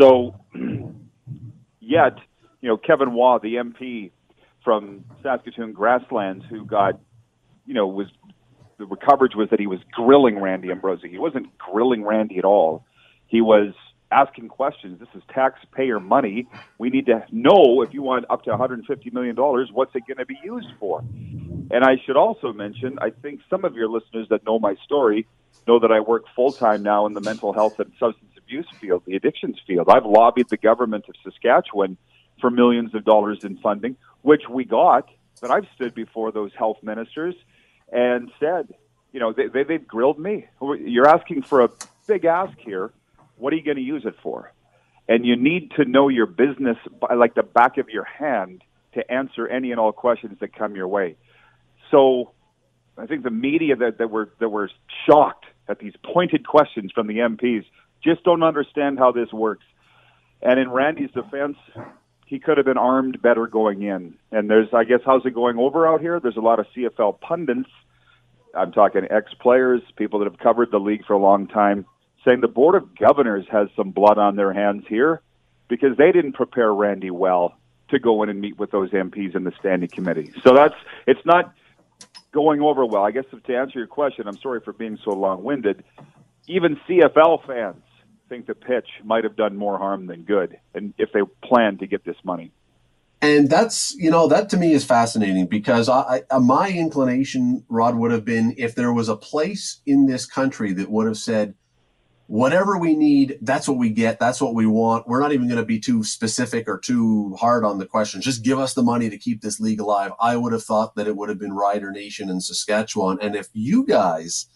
[0.00, 0.34] So,
[1.80, 2.16] yet,
[2.60, 4.10] you know, Kevin Waugh, the MP
[4.64, 6.98] from Saskatoon Grasslands, who got,
[7.66, 8.06] you know, was
[8.78, 11.08] the coverage was that he was grilling Randy Ambrosie.
[11.08, 12.84] He wasn't grilling Randy at all.
[13.26, 13.72] He was
[14.10, 14.98] asking questions.
[15.00, 16.46] This is taxpayer money.
[16.78, 20.18] We need to know if you want up to 150 million dollars, what's it going
[20.18, 21.02] to be used for?
[21.70, 25.26] And I should also mention, I think some of your listeners that know my story
[25.66, 29.02] know that I work full time now in the mental health and substance abuse field,
[29.06, 29.88] the addictions field.
[29.88, 31.96] I've lobbied the government of Saskatchewan
[32.40, 35.08] for millions of dollars in funding, which we got.
[35.40, 37.34] But I've stood before those health ministers
[37.92, 38.74] and said,
[39.12, 40.46] you know, they, they, they've grilled me.
[40.60, 41.70] You're asking for a
[42.06, 42.92] big ask here.
[43.36, 44.52] What are you going to use it for?
[45.08, 48.62] And you need to know your business by like the back of your hand
[48.94, 51.16] to answer any and all questions that come your way.
[51.90, 52.32] So
[52.96, 54.70] I think the media that, that were that were
[55.06, 57.64] shocked at these pointed questions from the MPs
[58.02, 59.64] just don't understand how this works.
[60.42, 61.56] And in Randy's defense,
[62.26, 64.14] he could have been armed better going in.
[64.30, 66.20] And there's, I guess, how's it going over out here?
[66.20, 67.70] There's a lot of CFL pundits.
[68.54, 71.86] I'm talking ex players, people that have covered the league for a long time,
[72.24, 75.22] saying the Board of Governors has some blood on their hands here
[75.68, 77.56] because they didn't prepare Randy well
[77.88, 80.32] to go in and meet with those MPs in the standing committee.
[80.42, 80.74] So that's,
[81.06, 81.52] it's not
[82.32, 83.04] going over well.
[83.04, 85.84] I guess to answer your question, I'm sorry for being so long winded.
[86.46, 87.82] Even CFL fans
[88.28, 91.86] think the pitch might have done more harm than good, and if they plan to
[91.86, 92.52] get this money.
[93.22, 97.64] And that's you know that to me is fascinating because I, I, uh, my inclination,
[97.68, 101.16] Rod, would have been if there was a place in this country that would have
[101.16, 101.54] said,
[102.26, 105.06] whatever we need, that's what we get, that's what we want.
[105.06, 108.24] We're not even going to be too specific or too hard on the questions.
[108.24, 110.12] Just give us the money to keep this league alive.
[110.20, 113.48] I would have thought that it would have been Rider Nation in Saskatchewan, and if
[113.52, 114.46] you guys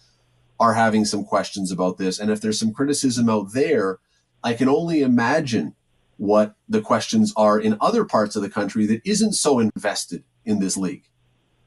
[0.61, 2.19] are having some questions about this.
[2.19, 3.99] And if there's some criticism out there,
[4.43, 5.75] I can only imagine
[6.17, 10.59] what the questions are in other parts of the country that isn't so invested in
[10.59, 11.05] this league.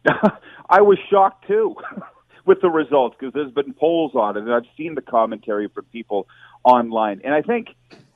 [0.69, 1.75] I was shocked too
[2.45, 5.85] with the results because there's been polls on it, and I've seen the commentary from
[5.85, 6.27] people
[6.63, 7.21] online.
[7.23, 7.69] And I think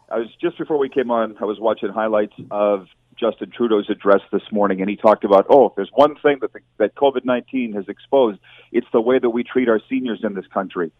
[0.09, 4.21] I was just before we came on, I was watching highlights of Justin Trudeau's address
[4.31, 7.87] this morning, and he talked about, oh, there's one thing that that COVID nineteen has
[7.87, 8.39] exposed,
[8.71, 10.91] it's the way that we treat our seniors in this country.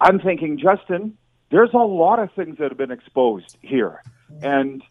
[0.00, 1.16] I'm thinking, Justin,
[1.50, 4.02] there's a lot of things that have been exposed here,
[4.42, 4.82] and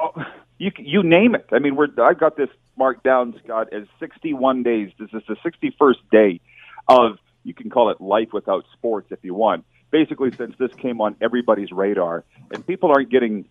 [0.00, 0.24] uh,
[0.58, 1.46] you you name it.
[1.52, 4.90] I mean, we're I got this marked down, Scott, as 61 days.
[4.98, 6.40] This is the 61st day
[6.88, 9.64] of you can call it life without sports if you want.
[9.90, 13.46] Basically, since this came on everybody's radar, and people aren't getting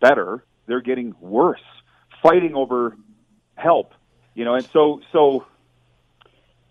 [0.00, 1.62] better, they're getting worse
[2.22, 2.96] fighting over
[3.54, 3.94] help,
[4.34, 5.46] you know, and so so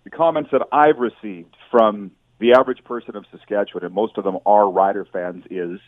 [0.03, 4.38] the comments that I've received from the average person of Saskatchewan, and most of them
[4.45, 5.80] are Rider fans, is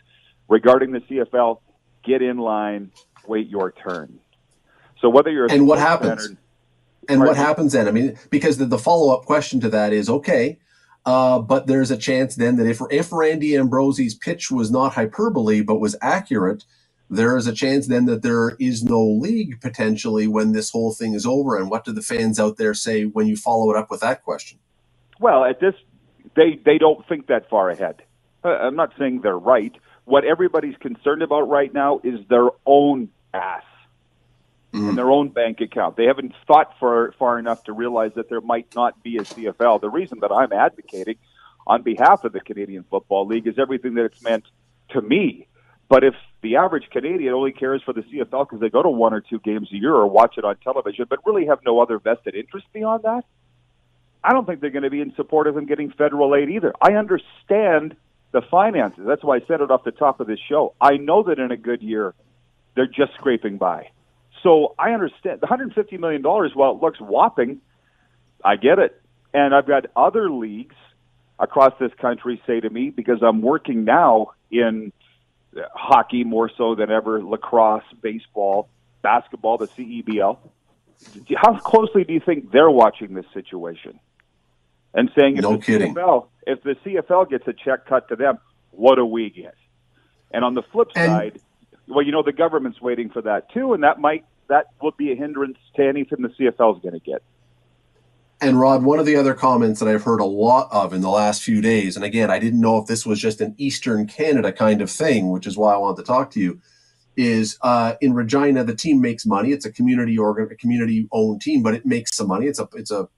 [0.48, 1.60] regarding the CFL,
[2.04, 2.90] get in line,
[3.26, 4.18] wait your turn.
[5.00, 6.36] So whether you're and what happens, or,
[7.08, 7.88] and what happens then?
[7.88, 10.58] I mean, because the, the follow up question to that is okay.
[11.06, 15.62] Uh, but there's a chance then that if if Randy Ambrosie's pitch was not hyperbole
[15.62, 16.64] but was accurate,
[17.10, 21.14] there is a chance then that there is no league potentially when this whole thing
[21.14, 21.56] is over.
[21.56, 24.22] And what do the fans out there say when you follow it up with that
[24.24, 24.58] question?
[25.20, 25.74] Well, at this,
[26.36, 28.02] they they don't think that far ahead.
[28.44, 29.72] Uh, I'm not saying they're right.
[30.04, 33.64] What everybody's concerned about right now is their own ass
[34.72, 34.88] mm.
[34.88, 35.96] and their own bank account.
[35.96, 39.80] They haven't thought far far enough to realize that there might not be a CFL.
[39.80, 41.16] The reason that I'm advocating
[41.66, 44.44] on behalf of the Canadian Football League is everything that it's meant
[44.90, 45.46] to me
[45.90, 49.12] but if the average Canadian only cares for the CFL because they go to one
[49.12, 51.98] or two games a year or watch it on television, but really have no other
[51.98, 53.24] vested interest beyond that,
[54.22, 56.72] I don't think they're going to be in support of them getting federal aid either.
[56.80, 57.96] I understand
[58.30, 59.02] the finances.
[59.04, 60.74] That's why I said it off the top of this show.
[60.80, 62.14] I know that in a good year,
[62.76, 63.90] they're just scraping by.
[64.42, 67.60] So I understand the $150 million, while it looks whopping,
[68.44, 69.00] I get it.
[69.34, 70.76] And I've got other leagues
[71.38, 74.92] across this country say to me, because I'm working now in
[75.74, 78.68] hockey more so than ever, lacrosse, baseball,
[79.02, 80.38] basketball, the CEBL.
[81.36, 83.98] How closely do you think they're watching this situation?
[84.92, 85.94] And saying, if no the kidding.
[85.94, 88.38] CFL, if the CFL gets a check cut to them,
[88.70, 89.54] what do we get?
[90.32, 91.40] And on the flip and, side,
[91.86, 95.12] well, you know, the government's waiting for that too, and that might that would be
[95.12, 97.22] a hindrance to anything the CFL is going to get.
[98.42, 101.10] And Rod, one of the other comments that I've heard a lot of in the
[101.10, 104.52] last few days, and again, I didn't know if this was just an Eastern Canada
[104.52, 106.60] kind of thing, which is why I wanted to talk to you,
[107.16, 109.52] is uh, in Regina the team makes money.
[109.52, 112.46] It's a community organ, a community owned team, but it makes some money.
[112.46, 113.08] It's a it's a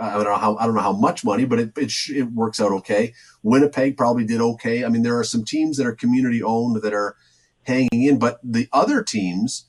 [0.00, 2.60] I don't know how I don't know how much money, but it it, it works
[2.60, 3.14] out okay.
[3.44, 4.84] Winnipeg probably did okay.
[4.84, 7.16] I mean, there are some teams that are community owned that are
[7.62, 9.66] hanging in, but the other teams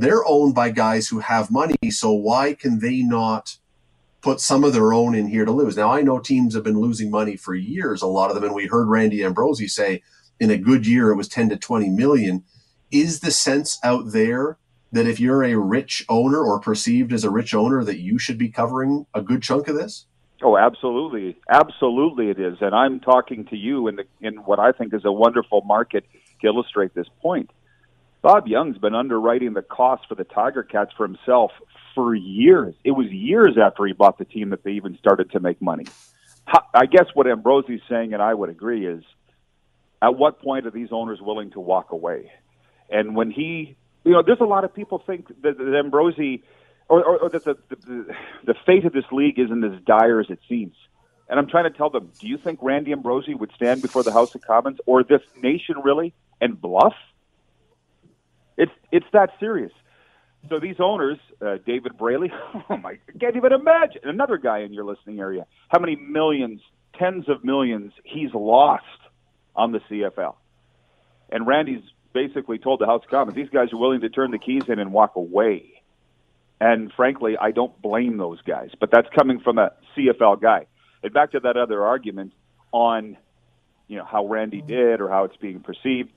[0.00, 1.76] they're owned by guys who have money.
[1.90, 3.56] So why can they not?
[4.20, 5.76] put some of their own in here to lose.
[5.76, 8.54] Now I know teams have been losing money for years, a lot of them, and
[8.54, 10.02] we heard Randy Ambrosie say
[10.40, 12.44] in a good year it was 10 to 20 million.
[12.90, 14.58] Is the sense out there
[14.90, 18.38] that if you're a rich owner or perceived as a rich owner, that you should
[18.38, 20.06] be covering a good chunk of this?
[20.42, 22.58] Oh, absolutely, absolutely, it is.
[22.60, 26.04] And I'm talking to you in the in what I think is a wonderful market
[26.40, 27.50] to illustrate this point.
[28.22, 31.52] Bob Young's been underwriting the cost for the Tiger Cats for himself
[31.94, 32.74] for years.
[32.84, 35.86] It was years after he bought the team that they even started to make money.
[36.74, 39.04] I guess what Ambrosie's saying, and I would agree, is
[40.00, 42.32] at what point are these owners willing to walk away?
[42.88, 46.42] And when he, you know, there's a lot of people think that, that Ambrosie,
[46.88, 48.14] or, or, or that the, the,
[48.46, 50.74] the fate of this league isn't as dire as it seems.
[51.28, 54.12] And I'm trying to tell them, do you think Randy Ambrosie would stand before the
[54.12, 56.94] House of Commons or this nation really and bluff?
[58.58, 59.72] It's it's that serious.
[60.50, 62.30] So these owners, uh, David Braley,
[62.70, 64.02] oh my, I can't even imagine.
[64.04, 66.60] Another guy in your listening area, how many millions,
[66.98, 68.84] tens of millions he's lost
[69.56, 70.34] on the CFL.
[71.30, 71.82] And Randy's
[72.12, 74.78] basically told the House of Commons, these guys are willing to turn the keys in
[74.78, 75.82] and walk away.
[76.60, 80.66] And frankly, I don't blame those guys, but that's coming from a CFL guy.
[81.02, 82.32] And back to that other argument
[82.72, 83.16] on,
[83.86, 86.10] you know, how Randy did or how it's being perceived.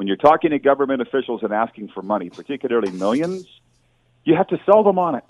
[0.00, 3.44] When you're talking to government officials and asking for money, particularly millions,
[4.24, 5.24] you have to sell them on it.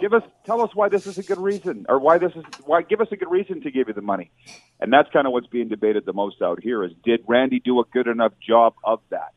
[0.00, 2.80] Give us, tell us why this is a good reason, or why this is why.
[2.80, 4.30] Give us a good reason to give you the money,
[4.80, 6.82] and that's kind of what's being debated the most out here.
[6.82, 9.34] Is did Randy do a good enough job of that?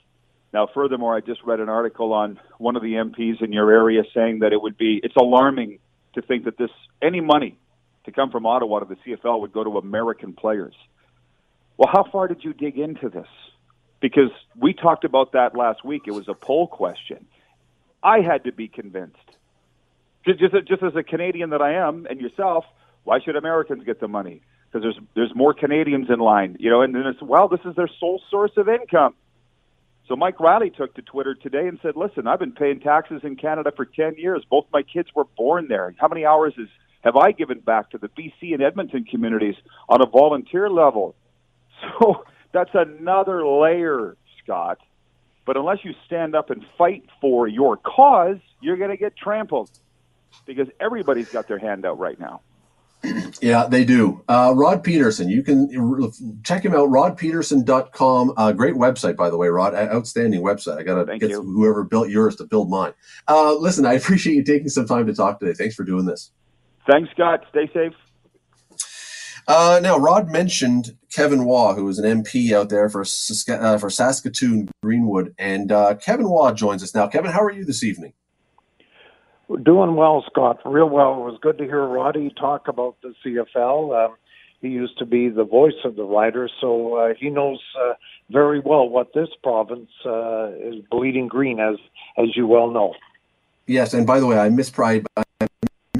[0.53, 4.03] Now, furthermore, I just read an article on one of the MPs in your area
[4.15, 5.79] saying that it would be it's alarming
[6.13, 6.71] to think that this
[7.01, 7.59] any money
[8.05, 10.73] to come from Ottawa to the CFL would go to American players.
[11.75, 13.27] Well, how far did you dig into this?
[13.99, 16.03] Because we talked about that last week.
[16.05, 17.25] It was a poll question.
[18.03, 19.17] I had to be convinced.
[20.25, 22.65] Just, just, just as a Canadian that I am, and yourself,
[23.03, 24.41] why should Americans get the money?
[24.69, 26.81] Because there's there's more Canadians in line, you know.
[26.81, 29.15] And then it's well, this is their sole source of income.
[30.07, 33.37] So Mike Reilly took to Twitter today and said, "Listen, I've been paying taxes in
[33.37, 34.43] Canada for ten years.
[34.49, 35.95] Both my kids were born there.
[35.97, 36.67] How many hours is
[37.01, 39.55] have I given back to the BC and Edmonton communities
[39.87, 41.15] on a volunteer level?"
[41.99, 44.79] So that's another layer, Scott.
[45.45, 49.69] But unless you stand up and fight for your cause, you're going to get trampled
[50.45, 52.41] because everybody's got their hand out right now.
[53.39, 54.23] Yeah, they do.
[54.27, 55.69] Uh, Rod Pedersen, you can
[56.43, 58.33] check him out, rodpedersen.com.
[58.35, 59.75] Uh, great website, by the way, Rod.
[59.75, 60.79] Outstanding website.
[60.79, 62.93] I got to get whoever built yours to build mine.
[63.27, 65.53] Uh, listen, I appreciate you taking some time to talk today.
[65.53, 66.31] Thanks for doing this.
[66.89, 67.45] Thanks, Scott.
[67.51, 67.93] Stay safe.
[69.47, 73.89] Uh, now, Rod mentioned Kevin Waugh, who is an MP out there for uh, for
[73.89, 77.07] Saskatoon Greenwood, and uh, Kevin Waugh joins us now.
[77.07, 78.11] Kevin, how are you this evening?
[79.63, 80.59] Doing well, Scott.
[80.65, 81.13] Real well.
[81.13, 84.07] It was good to hear Roddy talk about the CFL.
[84.07, 84.15] Um,
[84.59, 87.93] he used to be the voice of the riders, so uh, he knows uh,
[88.29, 91.77] very well what this province uh, is bleeding green, as
[92.17, 92.95] as you well know.
[93.65, 95.05] Yes, and by the way, I mispride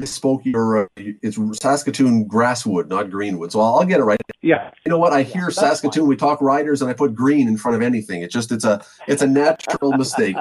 [0.08, 0.44] misspoke.
[0.44, 3.52] Your uh, it's Saskatoon Grasswood, not Greenwood.
[3.52, 4.20] So I'll, I'll, get it right.
[4.42, 4.70] Yeah.
[4.84, 5.12] You know what?
[5.12, 6.02] I hear Saskatoon.
[6.02, 6.08] Fine.
[6.08, 8.22] We talk riders, and I put green in front of anything.
[8.22, 10.36] It's just it's a it's a natural mistake.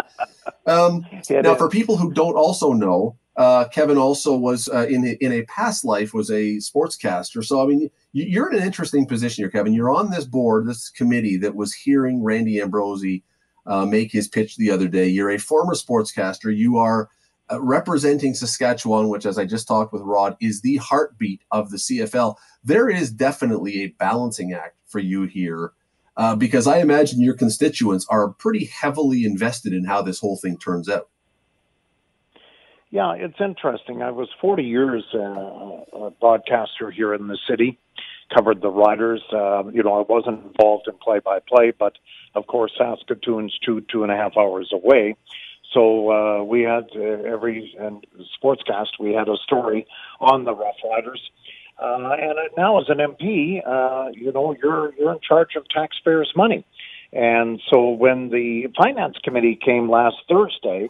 [0.65, 1.57] Um, now, is.
[1.57, 5.43] for people who don't also know, uh, Kevin also was uh, in a, in a
[5.43, 7.43] past life was a sportscaster.
[7.43, 9.73] So I mean, you're in an interesting position here, Kevin.
[9.73, 13.23] You're on this board, this committee that was hearing Randy Ambrosie
[13.65, 15.07] uh, make his pitch the other day.
[15.07, 16.55] You're a former sportscaster.
[16.55, 17.09] You are
[17.51, 21.77] uh, representing Saskatchewan, which, as I just talked with Rod, is the heartbeat of the
[21.77, 25.73] CFL, there is definitely a balancing act for you here.
[26.15, 30.57] Uh, because I imagine your constituents are pretty heavily invested in how this whole thing
[30.57, 31.09] turns out.
[32.89, 34.01] Yeah, it's interesting.
[34.01, 37.77] I was 40 years uh, a broadcaster here in the city,
[38.35, 39.21] covered the Riders.
[39.31, 41.93] Uh, you know, I wasn't involved in play-by-play, but
[42.33, 45.15] of course, Saskatoon's two two and a half hours away.
[45.73, 48.05] So uh, we had uh, every and
[48.41, 49.85] sportscast we had a story
[50.19, 51.21] on the Rough Riders.
[51.79, 56.33] Uh, and now, as an MP, uh, you know you're you're in charge of taxpayers'
[56.35, 56.65] money,
[57.13, 60.89] and so when the finance committee came last Thursday,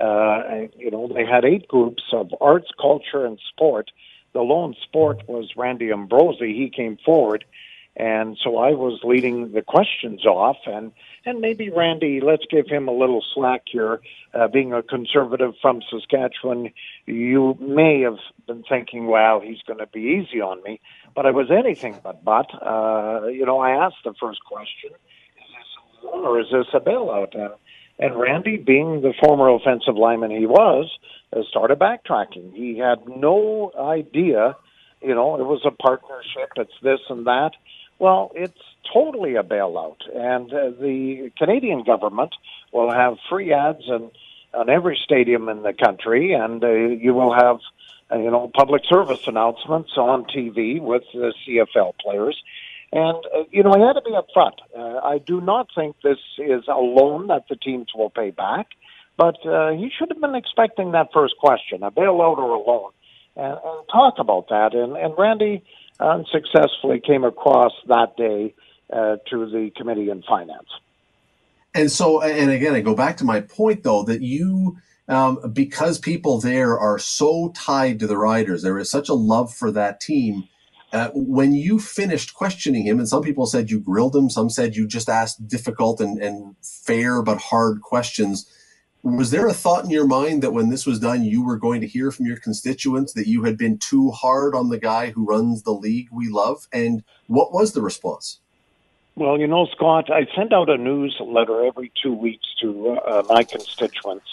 [0.00, 3.90] uh, you know they had eight groups of arts, culture, and sport.
[4.32, 6.54] The lone sport was Randy Ambrosie.
[6.54, 7.44] He came forward
[7.96, 10.92] and so I was leading the questions off, and
[11.26, 14.00] and maybe Randy, let's give him a little slack here.
[14.32, 16.70] Uh, being a conservative from Saskatchewan,
[17.06, 20.80] you may have been thinking, "Wow, he's going to be easy on me,"
[21.14, 22.24] but I was anything but.
[22.24, 26.46] But uh, you know, I asked the first question: Is this a loan or is
[26.52, 27.36] this a bailout?
[27.36, 27.52] And
[27.98, 30.90] and Randy, being the former offensive lineman he was,
[31.36, 32.54] uh, started backtracking.
[32.54, 34.56] He had no idea.
[35.02, 36.50] You know, it was a partnership.
[36.56, 37.50] It's this and that
[38.00, 38.58] well, it's
[38.92, 42.34] totally a bailout, and uh, the Canadian government
[42.72, 44.10] will have free ads and
[44.52, 47.60] on every stadium in the country, and uh, you will have
[48.10, 52.42] uh, you know public service announcements on TV with the CFL players.
[52.92, 54.56] And uh, you know, I had to be upfront.
[54.76, 58.68] Uh, I do not think this is a loan that the teams will pay back,
[59.16, 62.90] but uh, he should have been expecting that first question: a bailout or a loan,
[63.36, 64.74] and, and talk about that.
[64.74, 65.62] And, and Randy
[66.00, 68.54] unsuccessfully came across that day
[68.92, 70.68] uh, to the committee in finance.
[71.74, 74.78] And so, and again, I go back to my point though that you,
[75.08, 79.54] um, because people there are so tied to the Riders, there is such a love
[79.54, 80.48] for that team.
[80.92, 84.74] Uh, when you finished questioning him, and some people said you grilled him, some said
[84.74, 88.52] you just asked difficult and, and fair but hard questions.
[89.02, 91.80] Was there a thought in your mind that when this was done, you were going
[91.80, 95.24] to hear from your constituents that you had been too hard on the guy who
[95.24, 96.68] runs the league we love?
[96.70, 98.40] And what was the response?
[99.16, 103.42] Well, you know, Scott, I send out a newsletter every two weeks to uh, my
[103.42, 104.26] constituents,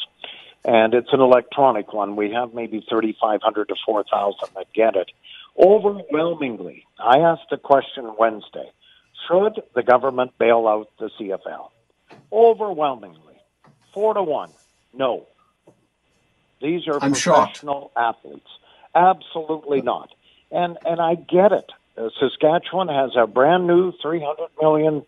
[0.66, 2.18] and it's an electronic one.
[2.18, 5.12] We have maybe 3,500 to 4,000 that get it.
[5.58, 8.70] Overwhelmingly, I asked a question Wednesday
[9.28, 11.70] Should the government bail out the CFL?
[12.32, 13.27] Overwhelmingly,
[13.98, 14.52] four to one,
[14.94, 15.26] no.
[16.62, 17.98] These are I'm professional shocked.
[17.98, 18.50] athletes.
[18.94, 20.10] Absolutely not.
[20.52, 21.72] And and I get it.
[21.98, 25.04] Uh, Saskatchewan has a brand new three hundred million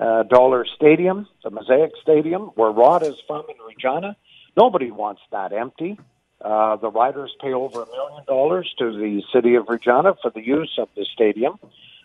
[0.00, 4.16] uh, dollar stadium, the Mosaic Stadium, where Rod is from in Regina.
[4.56, 5.98] Nobody wants that empty.
[6.40, 10.44] Uh, the riders pay over a million dollars to the city of Regina for the
[10.44, 11.60] use of the stadium.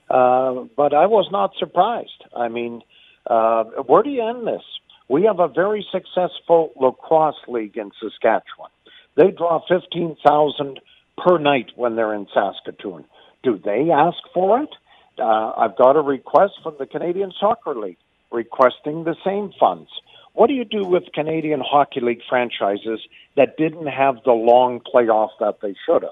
[0.08, 2.24] Uh, but I was not surprised.
[2.36, 2.84] I mean,
[3.26, 4.62] uh, where do you end this?
[5.10, 8.72] We have a very successful lacrosse league in Saskatchewan.
[9.16, 10.80] They draw 15,000
[11.18, 13.06] per night when they're in Saskatoon.
[13.44, 14.70] Do they ask for it?
[15.18, 17.98] Uh, I've got a request from the Canadian Soccer League
[18.32, 19.90] requesting the same funds.
[20.34, 23.00] What do you do with Canadian Hockey League franchises
[23.36, 26.12] that didn't have the long playoff that they should have?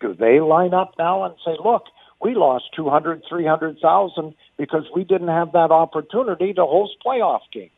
[0.00, 1.84] Do they line up now and say, look,
[2.20, 7.70] we lost 200, 300,000 because we didn't have that opportunity to host playoff games?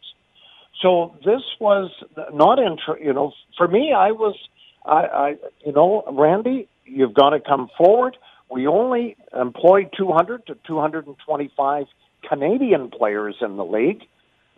[0.80, 1.90] So this was
[2.32, 4.36] not intro, you know, for me, I was,
[4.84, 8.16] I, I, you know, Randy, you've got to come forward.
[8.50, 11.86] We only employ 200 to 225
[12.28, 14.02] Canadian players in the league,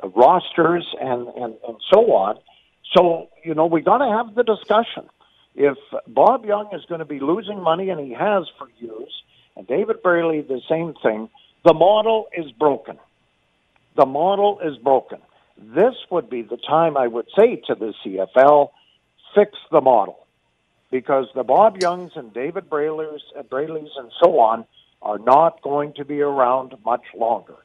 [0.03, 2.39] uh, rosters, and, and, and so on.
[2.97, 5.09] So, you know, we got to have the discussion.
[5.55, 9.23] If Bob Young is going to be losing money, and he has for years,
[9.57, 11.29] and David Braley, the same thing,
[11.65, 12.99] the model is broken.
[13.97, 15.19] The model is broken.
[15.59, 18.71] This would be the time I would say to the CFL,
[19.35, 20.27] fix the model
[20.91, 24.65] because the Bob Youngs and David Braylers, uh, Brayleys and so on
[25.03, 27.57] are not going to be around much longer.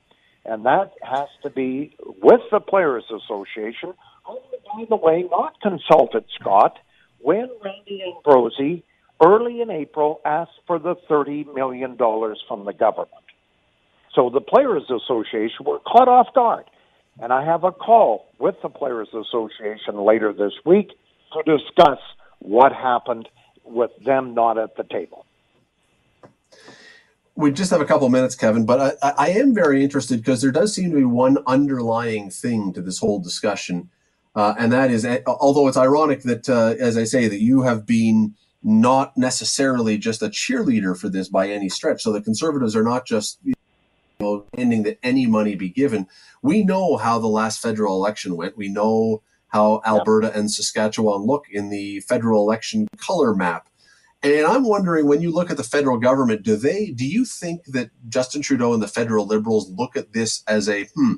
[0.45, 3.93] And that has to be with the Players Association,
[4.25, 4.39] who,
[4.73, 6.77] by the way, not consulted Scott
[7.19, 8.83] when Randy Ambrosie
[9.23, 13.11] early in April asked for the $30 million from the government.
[14.15, 16.65] So the Players Association were caught off guard.
[17.21, 20.89] And I have a call with the Players Association later this week
[21.33, 21.99] to discuss
[22.39, 23.29] what happened
[23.63, 25.27] with them not at the table.
[27.35, 30.41] We just have a couple of minutes, Kevin, but I, I am very interested because
[30.41, 33.89] there does seem to be one underlying thing to this whole discussion,
[34.35, 37.85] uh, and that is, although it's ironic that, uh, as I say, that you have
[37.85, 42.01] been not necessarily just a cheerleader for this by any stretch.
[42.01, 43.39] So the conservatives are not just
[44.57, 46.07] ending that any money be given.
[46.41, 48.57] We know how the last federal election went.
[48.57, 50.35] We know how Alberta yep.
[50.35, 53.67] and Saskatchewan look in the federal election color map.
[54.23, 57.65] And I'm wondering when you look at the federal government, do they do you think
[57.65, 61.15] that Justin Trudeau and the federal liberals look at this as a hmm,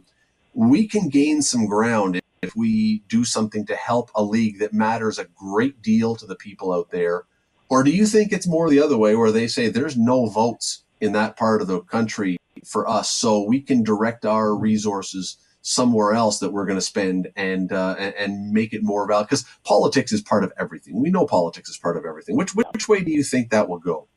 [0.54, 5.20] we can gain some ground if we do something to help a league that matters
[5.20, 7.24] a great deal to the people out there?
[7.70, 10.84] Or do you think it's more the other way where they say there's no votes
[11.02, 16.14] in that part of the country for us, so we can direct our resources somewhere
[16.14, 20.12] else that we're going to spend and uh, and make it more valuable because politics
[20.12, 21.02] is part of everything.
[21.02, 22.36] We know politics is part of everything.
[22.36, 24.08] Which which way do you think that will go?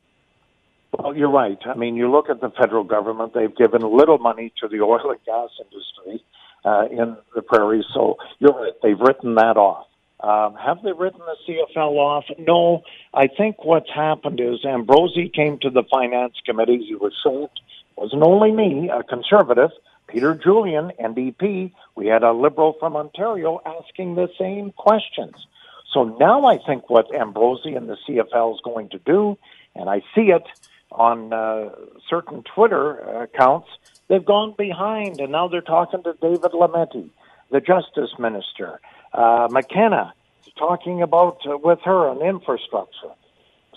[0.91, 1.57] Well, you're right.
[1.65, 5.11] I mean, you look at the federal government; they've given little money to the oil
[5.11, 6.23] and gas industry
[6.63, 7.85] uh, in the prairies.
[7.93, 9.87] So you're right; they've written that off.
[10.19, 12.25] Um, have they written the CFL off?
[12.39, 12.81] No.
[13.13, 16.83] I think what's happened is Ambrosie came to the finance committee.
[16.87, 17.59] He was shocked.
[17.97, 19.71] Wasn't only me, a conservative,
[20.07, 25.47] Peter Julian, NDP, we had a liberal from Ontario asking the same questions.
[25.93, 29.37] So now I think what Ambrosie and the CFL is going to do,
[29.75, 30.43] and I see it
[30.91, 31.69] on uh,
[32.09, 33.67] certain Twitter accounts,
[34.07, 37.09] they've gone behind and now they're talking to David Lametti,
[37.51, 38.79] the justice minister,
[39.13, 40.13] uh, McKenna,
[40.57, 43.11] talking about uh, with her on infrastructure.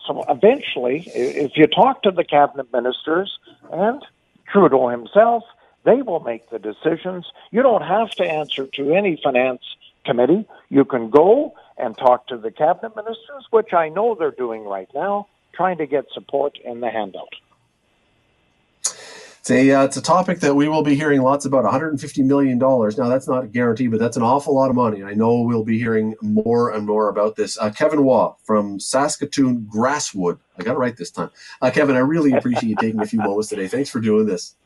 [0.07, 3.39] So eventually, if you talk to the cabinet ministers
[3.73, 4.03] and
[4.51, 5.45] Trudeau himself,
[5.85, 7.27] they will make the decisions.
[7.51, 9.63] You don't have to answer to any finance
[10.05, 10.47] committee.
[10.69, 14.89] You can go and talk to the cabinet ministers, which I know they're doing right
[14.95, 17.35] now, trying to get support in the handout.
[19.41, 22.59] It's a, uh, it's a topic that we will be hearing lots about $150 million.
[22.59, 25.03] Now, that's not a guarantee, but that's an awful lot of money.
[25.03, 27.57] I know we'll be hearing more and more about this.
[27.59, 30.39] Uh, Kevin Waugh from Saskatoon Grasswood.
[30.59, 31.31] I got it right this time.
[31.63, 33.67] Uh, Kevin, I really appreciate you taking a few moments today.
[33.67, 34.57] Thanks for doing this.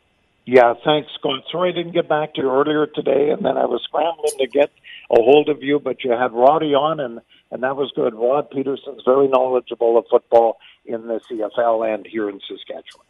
[0.44, 1.44] Yeah, thanks, Scott.
[1.52, 4.46] Sorry I didn't get back to you earlier today, and then I was scrambling to
[4.48, 4.72] get
[5.08, 7.20] a hold of you, but you had Roddy on, and,
[7.52, 8.12] and that was good.
[8.12, 13.06] Rod Pedersen's very knowledgeable of football in the CFL and here in Saskatchewan.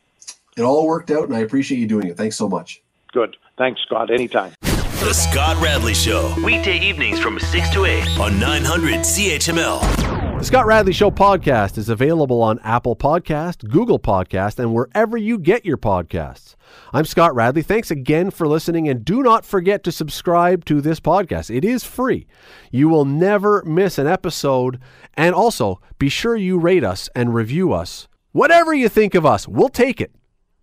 [0.56, 2.16] It all worked out, and I appreciate you doing it.
[2.16, 2.80] Thanks so much.
[3.12, 3.36] Good.
[3.58, 4.10] Thanks, Scott.
[4.12, 4.52] Anytime.
[4.60, 10.38] The Scott Radley Show, weekday evenings from 6 to 8 on 900 CHML.
[10.38, 15.38] The Scott Radley Show podcast is available on Apple Podcast, Google Podcast, and wherever you
[15.38, 16.54] get your podcasts.
[16.92, 17.62] I'm Scott Radley.
[17.62, 21.54] Thanks again for listening, and do not forget to subscribe to this podcast.
[21.54, 22.28] It is free.
[22.70, 24.78] You will never miss an episode,
[25.14, 28.06] and also be sure you rate us and review us.
[28.30, 30.12] Whatever you think of us, we'll take it.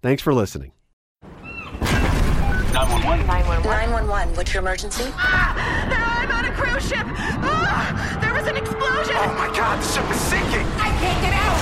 [0.01, 0.71] Thanks for listening.
[2.73, 3.27] 911.
[3.27, 4.35] 911, 911.
[4.35, 5.03] what's your emergency?
[5.13, 7.05] Ah, I'm on a cruise ship.
[7.05, 9.13] Ah, there was an explosion.
[9.13, 10.65] Oh my god, the ship is sinking.
[10.81, 11.53] I can't get out.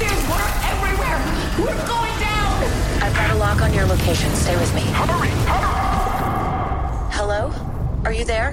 [0.00, 1.20] There's water everywhere.
[1.60, 2.64] We're going down.
[3.04, 4.32] I've got a lock on your location.
[4.34, 4.80] Stay with me.
[4.96, 5.76] Hurry, hurry.
[7.12, 7.52] Hello?
[8.06, 8.52] Are you there?